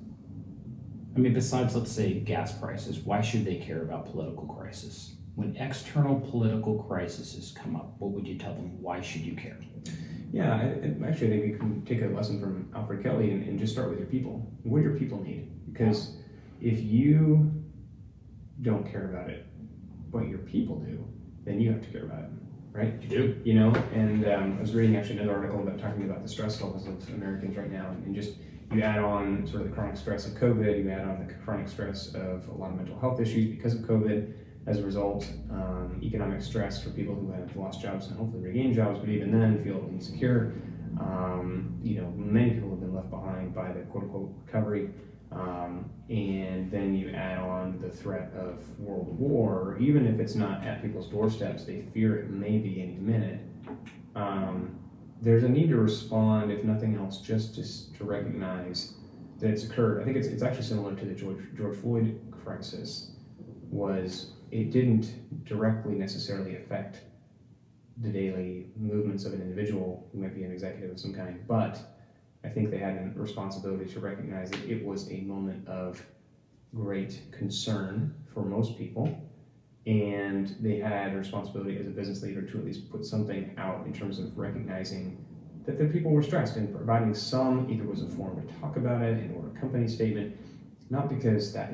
I 1.14 1.18
mean, 1.18 1.32
besides, 1.34 1.74
let's 1.76 1.92
say, 1.92 2.14
gas 2.20 2.52
prices, 2.52 2.98
why 2.98 3.20
should 3.20 3.44
they 3.44 3.56
care 3.56 3.82
about 3.82 4.06
political 4.06 4.44
crisis? 4.46 5.16
When 5.34 5.54
external 5.56 6.18
political 6.20 6.82
crises 6.84 7.54
come 7.62 7.76
up, 7.76 7.94
what 7.98 8.12
would 8.12 8.26
you 8.26 8.38
tell 8.38 8.54
them? 8.54 8.80
Why 8.82 9.00
should 9.02 9.20
you 9.22 9.34
care? 9.34 9.58
Yeah, 10.32 10.54
I, 10.54 10.60
I- 10.62 11.08
actually, 11.08 11.28
I 11.36 11.40
think 11.40 11.52
we 11.52 11.58
can 11.58 11.84
take 11.84 12.02
a 12.02 12.06
lesson 12.06 12.40
from 12.40 12.70
Alfred 12.74 13.02
Kelly 13.02 13.30
and, 13.32 13.46
and 13.48 13.58
just 13.58 13.72
start 13.72 13.90
with 13.90 13.98
your 13.98 14.08
people. 14.08 14.50
What 14.62 14.78
do 14.78 14.84
your 14.84 14.96
people 14.98 15.22
need? 15.22 15.50
Because 15.72 16.16
if 16.60 16.80
you 16.82 17.52
don't 18.62 18.90
care 18.90 19.10
about 19.10 19.28
it, 19.30 19.46
but 20.10 20.26
your 20.28 20.38
people 20.38 20.76
do, 20.76 21.06
then 21.44 21.60
you 21.60 21.70
have 21.70 21.82
to 21.82 21.88
care 21.88 22.04
about 22.04 22.24
it, 22.24 22.30
right? 22.76 22.94
You 23.02 23.08
do. 23.08 23.40
you 23.44 23.54
know 23.54 23.72
and 23.94 24.26
um, 24.26 24.56
i 24.58 24.60
was 24.60 24.74
reading 24.74 24.96
actually 24.96 25.18
another 25.18 25.36
article 25.36 25.60
about 25.60 25.78
talking 25.78 26.04
about 26.04 26.22
the 26.22 26.28
stress 26.28 26.60
levels 26.60 26.86
of 26.86 27.08
americans 27.10 27.56
right 27.56 27.70
now 27.70 27.88
and 28.04 28.14
just 28.14 28.34
you 28.72 28.82
add 28.82 28.98
on 28.98 29.46
sort 29.46 29.62
of 29.62 29.68
the 29.68 29.74
chronic 29.74 29.96
stress 29.96 30.26
of 30.26 30.34
covid 30.34 30.84
you 30.84 30.90
add 30.90 31.06
on 31.06 31.26
the 31.26 31.32
chronic 31.44 31.68
stress 31.68 32.08
of 32.14 32.46
a 32.48 32.52
lot 32.52 32.70
of 32.70 32.76
mental 32.76 32.98
health 32.98 33.20
issues 33.20 33.56
because 33.56 33.74
of 33.74 33.80
covid 33.80 34.32
as 34.66 34.78
a 34.78 34.84
result 34.84 35.26
um, 35.50 35.98
economic 36.02 36.42
stress 36.42 36.82
for 36.82 36.90
people 36.90 37.14
who 37.14 37.30
have 37.32 37.56
lost 37.56 37.80
jobs 37.80 38.08
and 38.08 38.18
hopefully 38.18 38.42
regain 38.42 38.74
jobs 38.74 38.98
but 38.98 39.08
even 39.08 39.30
then 39.38 39.62
feel 39.64 39.88
insecure 39.90 40.52
um, 41.00 41.78
you 41.82 42.00
know 42.00 42.12
many 42.16 42.50
people 42.50 42.70
have 42.70 42.80
been 42.80 42.94
left 42.94 43.10
behind 43.10 43.54
by 43.54 43.72
the 43.72 43.80
quote 43.82 44.04
unquote 44.04 44.30
recovery 44.44 44.90
um, 45.32 45.90
and 46.08 46.70
then 46.70 46.94
you 46.94 47.10
add 47.10 47.38
on 47.38 47.78
the 47.80 47.90
threat 47.90 48.32
of 48.36 48.62
world 48.78 49.18
war, 49.18 49.76
even 49.80 50.06
if 50.06 50.20
it's 50.20 50.34
not 50.34 50.64
at 50.64 50.82
people's 50.82 51.08
doorsteps, 51.08 51.64
they 51.64 51.82
fear 51.92 52.16
it 52.16 52.30
may 52.30 52.58
be 52.58 52.80
any 52.80 52.96
minute. 52.96 53.40
Um, 54.14 54.78
there's 55.20 55.44
a 55.44 55.48
need 55.48 55.68
to 55.70 55.76
respond, 55.76 56.52
if 56.52 56.62
nothing 56.64 56.96
else, 56.96 57.20
just 57.20 57.54
to, 57.56 57.98
to 57.98 58.04
recognize 58.04 58.94
that 59.40 59.50
it's 59.50 59.64
occurred. 59.64 60.00
I 60.00 60.04
think 60.04 60.16
it's, 60.16 60.28
it's 60.28 60.42
actually 60.42 60.64
similar 60.64 60.94
to 60.94 61.04
the 61.04 61.14
George, 61.14 61.42
George 61.56 61.76
Floyd 61.76 62.20
crisis. 62.44 63.10
Was 63.70 64.32
it 64.50 64.70
didn't 64.70 65.44
directly 65.44 65.94
necessarily 65.94 66.56
affect 66.56 67.00
the 67.98 68.08
daily 68.10 68.66
movements 68.76 69.24
of 69.24 69.32
an 69.32 69.40
individual 69.40 70.08
who 70.12 70.20
might 70.20 70.34
be 70.34 70.44
an 70.44 70.52
executive 70.52 70.90
of 70.90 71.00
some 71.00 71.14
kind, 71.14 71.40
but 71.48 71.95
I 72.46 72.48
think 72.48 72.70
they 72.70 72.78
had 72.78 72.94
a 72.94 73.18
responsibility 73.18 73.92
to 73.92 74.00
recognize 74.00 74.50
that 74.50 74.64
it 74.64 74.84
was 74.84 75.10
a 75.10 75.20
moment 75.22 75.66
of 75.66 76.00
great 76.74 77.20
concern 77.32 78.14
for 78.32 78.44
most 78.44 78.78
people. 78.78 79.20
And 79.86 80.54
they 80.60 80.78
had 80.78 81.12
a 81.12 81.16
responsibility 81.16 81.76
as 81.78 81.86
a 81.86 81.90
business 81.90 82.22
leader 82.22 82.42
to 82.42 82.58
at 82.58 82.64
least 82.64 82.90
put 82.90 83.04
something 83.04 83.54
out 83.58 83.86
in 83.86 83.92
terms 83.92 84.18
of 84.18 84.36
recognizing 84.38 85.24
that 85.64 85.78
the 85.78 85.86
people 85.86 86.12
were 86.12 86.22
stressed 86.22 86.56
and 86.56 86.74
providing 86.74 87.14
some, 87.14 87.68
either 87.70 87.84
was 87.84 88.02
a 88.02 88.08
forum 88.08 88.46
to 88.46 88.54
talk 88.60 88.76
about 88.76 89.02
it 89.02 89.18
and 89.18 89.34
or 89.36 89.48
a 89.48 89.60
company 89.60 89.88
statement, 89.88 90.36
not 90.90 91.08
because 91.08 91.52
that 91.52 91.70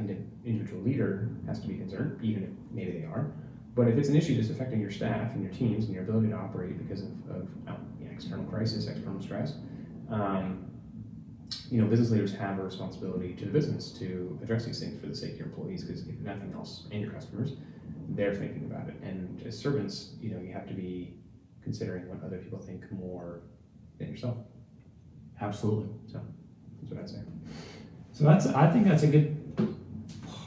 individual 0.46 0.82
leader 0.82 1.28
has 1.46 1.60
to 1.60 1.68
be 1.68 1.74
concerned, 1.74 2.18
even 2.22 2.44
if 2.44 2.50
maybe 2.70 2.92
they 2.92 3.04
are, 3.04 3.30
but 3.74 3.88
if 3.88 3.96
it's 3.96 4.08
an 4.08 4.16
issue 4.16 4.36
that's 4.36 4.50
affecting 4.50 4.80
your 4.80 4.90
staff 4.90 5.32
and 5.34 5.42
your 5.42 5.52
teams 5.52 5.86
and 5.86 5.94
your 5.94 6.02
ability 6.04 6.28
to 6.28 6.34
operate 6.34 6.76
because 6.78 7.02
of, 7.02 7.08
of 7.30 7.42
um, 7.66 7.92
know, 8.00 8.10
external 8.12 8.44
crisis, 8.46 8.86
external 8.86 9.20
stress, 9.22 9.54
um, 10.12 10.70
you 11.70 11.80
know, 11.80 11.86
business 11.86 12.10
leaders 12.10 12.34
have 12.34 12.58
a 12.58 12.62
responsibility 12.62 13.34
to 13.34 13.44
the 13.46 13.50
business 13.50 13.90
to 13.92 14.38
address 14.42 14.64
these 14.64 14.78
things 14.80 15.00
for 15.00 15.06
the 15.06 15.14
sake 15.14 15.32
of 15.32 15.38
your 15.38 15.46
employees, 15.48 15.84
because 15.84 16.06
if 16.06 16.18
nothing 16.20 16.52
else, 16.54 16.86
and 16.92 17.00
your 17.00 17.10
customers, 17.10 17.54
they're 18.10 18.34
thinking 18.34 18.64
about 18.70 18.88
it. 18.88 18.94
And 19.02 19.42
as 19.46 19.58
servants, 19.58 20.14
you 20.20 20.30
know, 20.30 20.40
you 20.40 20.52
have 20.52 20.66
to 20.68 20.74
be 20.74 21.14
considering 21.62 22.08
what 22.08 22.22
other 22.24 22.38
people 22.38 22.58
think 22.58 22.90
more 22.92 23.40
than 23.98 24.10
yourself. 24.10 24.36
Absolutely. 25.40 25.88
So 26.06 26.20
that's 26.80 26.90
what 26.90 27.00
I'd 27.00 27.08
say. 27.08 27.22
So 28.12 28.24
that's 28.24 28.46
I 28.46 28.70
think 28.70 28.86
that's 28.86 29.02
a 29.02 29.06
good 29.06 29.41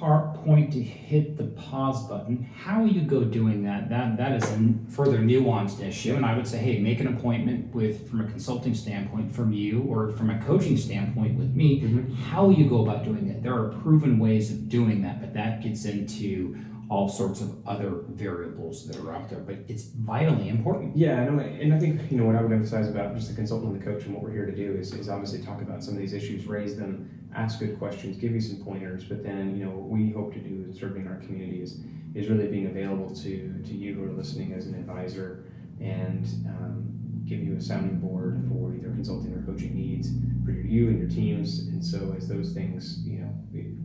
part 0.05 0.35
point 0.45 0.71
to 0.71 0.83
hit 0.83 1.35
the 1.35 1.45
pause 1.45 2.07
button. 2.07 2.47
How 2.55 2.85
you 2.85 3.01
go 3.01 3.23
doing 3.23 3.63
that, 3.63 3.89
that 3.89 4.17
that 4.17 4.33
is 4.33 4.43
a 4.51 4.73
further 4.91 5.17
nuanced 5.17 5.81
issue. 5.81 6.13
And 6.15 6.23
I 6.23 6.35
would 6.37 6.45
say, 6.47 6.59
hey, 6.59 6.77
make 6.77 6.99
an 6.99 7.07
appointment 7.07 7.73
with 7.73 8.07
from 8.07 8.21
a 8.21 8.25
consulting 8.25 8.75
standpoint 8.75 9.31
from 9.31 9.51
you 9.51 9.81
or 9.89 10.11
from 10.11 10.29
a 10.29 10.39
coaching 10.43 10.77
standpoint 10.77 11.39
with 11.39 11.55
me. 11.55 11.81
Mhm. 11.81 12.13
How 12.17 12.51
you 12.51 12.69
go 12.69 12.83
about 12.83 13.03
doing 13.03 13.29
it. 13.29 13.41
There 13.41 13.55
are 13.55 13.69
proven 13.69 14.19
ways 14.19 14.51
of 14.51 14.69
doing 14.69 15.01
that, 15.01 15.21
but 15.21 15.33
that 15.33 15.63
gets 15.63 15.85
into 15.85 16.55
all 16.87 17.09
sorts 17.09 17.41
of 17.41 17.67
other 17.67 17.91
variables 18.09 18.87
that 18.87 18.97
are 18.97 19.11
out 19.11 19.27
there. 19.27 19.39
But 19.39 19.57
it's 19.67 19.85
vitally 19.85 20.49
important. 20.49 20.95
Yeah, 20.95 21.25
no, 21.25 21.39
and 21.39 21.73
I 21.73 21.79
think 21.79 22.11
you 22.11 22.17
know 22.19 22.25
what 22.25 22.35
I 22.35 22.43
would 22.43 22.51
emphasize 22.51 22.87
about 22.87 23.15
just 23.15 23.29
the 23.29 23.35
consultant 23.35 23.71
and 23.73 23.81
the 23.81 23.83
coach 23.83 24.05
and 24.05 24.13
what 24.13 24.21
we're 24.23 24.33
here 24.33 24.45
to 24.45 24.55
do 24.55 24.73
is, 24.73 24.93
is 24.93 25.09
obviously 25.09 25.41
talk 25.41 25.63
about 25.63 25.83
some 25.83 25.95
of 25.95 25.99
these 25.99 26.13
issues, 26.13 26.45
raise 26.45 26.77
them, 26.77 27.09
ask 27.35 27.59
good 27.59 27.77
questions, 27.77 28.17
give 28.17 28.31
you 28.31 28.41
some 28.41 28.57
pointers. 28.63 29.03
But 29.03 29.23
then 29.23 29.57
you 29.57 29.65
know 29.65 29.71
what 29.71 29.89
we 29.89 30.11
hope 30.11 30.33
to 30.33 30.39
do 30.39 30.63
in 30.63 30.73
serving 30.73 31.07
our 31.07 31.17
community 31.17 31.61
is 31.61 31.79
is 32.13 32.29
really 32.29 32.47
being 32.47 32.67
available 32.67 33.13
to 33.15 33.61
to 33.63 33.73
you 33.73 33.93
who 33.93 34.03
are 34.05 34.13
listening 34.13 34.53
as 34.53 34.67
an 34.67 34.75
advisor 34.75 35.45
and 35.81 36.25
um, 36.47 36.87
give 37.25 37.43
you 37.43 37.55
a 37.57 37.61
sounding 37.61 37.99
board 37.99 38.41
for 38.49 38.73
either 38.73 38.89
consulting 38.89 39.33
or 39.33 39.41
coaching 39.41 39.75
needs 39.75 40.09
for 40.45 40.51
you 40.51 40.87
and 40.87 40.99
your 40.99 41.09
teams. 41.09 41.59
And 41.67 41.83
so 41.83 42.15
as 42.17 42.27
those 42.27 42.53
things 42.53 42.99
you 43.05 43.19
know 43.19 43.33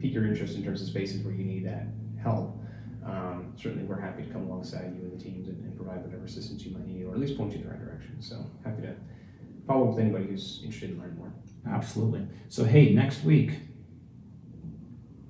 pique 0.01 0.15
your 0.15 0.27
interest 0.27 0.57
in 0.57 0.65
terms 0.65 0.81
of 0.81 0.89
spaces 0.89 1.23
where 1.23 1.35
you 1.35 1.45
need 1.45 1.67
that 1.67 1.87
help. 2.23 2.57
Um, 3.05 3.55
certainly, 3.57 3.85
we're 3.85 3.99
happy 3.99 4.23
to 4.25 4.31
come 4.31 4.43
alongside 4.43 4.95
you 4.95 5.03
and 5.03 5.19
the 5.19 5.23
teams 5.23 5.49
and, 5.49 5.59
and 5.65 5.75
provide 5.75 6.05
whatever 6.05 6.25
assistance 6.27 6.63
you 6.65 6.73
might 6.73 6.87
need, 6.87 7.05
or 7.05 7.15
at 7.15 7.19
least 7.19 7.37
point 7.37 7.53
you 7.53 7.59
in 7.59 7.65
the 7.65 7.71
right 7.71 7.81
direction. 7.81 8.21
So 8.21 8.45
happy 8.63 8.83
to 8.83 8.95
follow 9.71 9.89
up 9.89 9.95
with 9.95 10.05
anybody 10.05 10.27
who's 10.27 10.61
interested 10.65 10.91
in 10.91 10.99
learning 10.99 11.17
more. 11.17 11.33
Absolutely. 11.69 12.27
So, 12.49 12.65
hey, 12.65 12.93
next 12.93 13.23
week, 13.23 13.53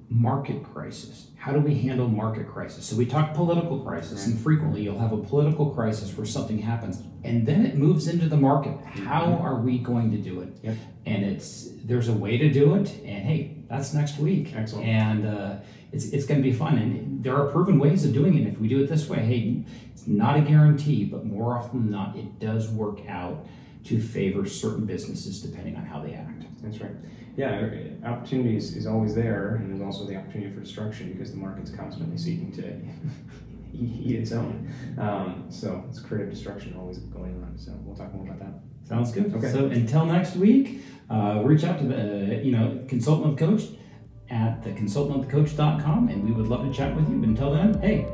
market 0.09 0.64
crisis. 0.64 1.29
How 1.37 1.53
do 1.53 1.61
we 1.61 1.74
handle 1.74 2.09
market 2.09 2.48
crisis? 2.48 2.87
So, 2.87 2.96
we 2.96 3.05
talk 3.05 3.35
political 3.35 3.81
crisis, 3.81 4.26
and 4.26 4.40
frequently 4.40 4.83
you'll 4.83 4.98
have 4.98 5.12
a 5.12 5.18
political 5.18 5.70
crisis 5.70 6.16
where 6.16 6.26
something 6.26 6.59
happens, 6.59 7.03
and 7.22 7.46
then 7.46 7.66
it 7.66 7.76
moves 7.76 8.09
into 8.09 8.29
the 8.29 8.37
market. 8.37 8.79
How 8.85 9.35
are 9.35 9.57
we 9.57 9.79
going 9.79 10.11
to 10.12 10.18
do 10.18 10.40
it? 10.40 10.57
Yep. 10.62 10.76
And 11.05 11.24
it's 11.24 11.68
there's 11.85 12.09
a 12.09 12.14
way 12.14 12.38
to 12.38 12.50
do 12.50 12.76
it, 12.76 12.90
and 13.05 13.24
hey, 13.24 13.64
that's 13.68 13.92
next 13.92 14.18
week. 14.18 14.55
Excellent. 14.55 14.87
And 14.87 15.26
uh, 15.26 15.57
it's 15.92 16.07
it's 16.07 16.24
going 16.24 16.42
to 16.42 16.48
be 16.48 16.55
fun, 16.55 16.79
and 16.79 17.22
there 17.22 17.37
are 17.37 17.50
proven 17.50 17.79
ways 17.79 18.07
of 18.07 18.14
doing 18.14 18.38
it. 18.38 18.46
If 18.46 18.59
we 18.59 18.68
do 18.68 18.83
it 18.83 18.88
this 18.88 19.07
way, 19.07 19.18
hey, 19.18 19.64
it's 19.92 20.07
not 20.07 20.38
a 20.38 20.40
guarantee, 20.40 21.05
but 21.05 21.26
more 21.26 21.59
often 21.59 21.83
than 21.83 21.90
not, 21.90 22.16
it 22.16 22.38
does 22.38 22.70
work 22.70 23.00
out 23.07 23.46
to 23.84 24.00
favor 24.00 24.46
certain 24.46 24.84
businesses 24.86 25.40
depending 25.40 25.76
on 25.76 25.84
how 25.84 26.00
they 26.00 26.14
act. 26.14 26.44
That's 26.62 26.78
right. 26.80 26.92
Yeah, 27.36 27.70
opportunities 28.04 28.76
is, 28.76 28.86
always 28.86 29.14
there, 29.14 29.54
and 29.54 29.70
there's 29.70 29.80
also 29.80 30.04
the 30.04 30.16
opportunity 30.16 30.52
for 30.52 30.60
destruction 30.60 31.12
because 31.12 31.30
the 31.30 31.38
market's 31.38 31.70
constantly 31.70 32.18
seeking 32.18 32.52
to 32.52 32.80
eat 33.72 34.16
its 34.16 34.32
own. 34.32 34.72
Um, 34.98 35.46
so 35.48 35.84
it's 35.88 36.00
creative 36.00 36.30
destruction 36.30 36.76
always 36.78 36.98
going 36.98 37.42
on. 37.42 37.56
So 37.56 37.72
we'll 37.82 37.96
talk 37.96 38.12
more 38.12 38.26
about 38.26 38.40
that. 38.40 38.60
Sounds 38.86 39.12
good. 39.12 39.32
Okay. 39.34 39.52
So 39.52 39.66
until 39.66 40.04
next 40.04 40.36
week, 40.36 40.82
uh, 41.08 41.42
reach 41.44 41.64
out 41.64 41.78
to 41.78 41.86
the 41.86 42.40
you 42.44 42.52
know 42.52 42.84
consultant 42.88 43.38
coach 43.38 43.62
at 44.28 44.62
the 44.62 44.70
consultantcoach.com 44.70 46.08
and 46.08 46.24
we 46.24 46.32
would 46.32 46.48
love 46.48 46.66
to 46.66 46.72
chat 46.72 46.94
with 46.94 47.08
you. 47.08 47.16
But 47.16 47.28
until 47.28 47.52
then, 47.52 47.80
hey, 47.80 48.06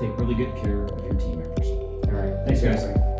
take 0.00 0.16
really 0.18 0.34
good 0.34 0.54
care 0.56 0.84
of 0.84 1.04
your 1.04 1.14
team 1.14 1.40
members. 1.40 1.68
All 1.68 2.12
right. 2.12 2.46
Thanks, 2.46 2.62
guys. 2.62 3.15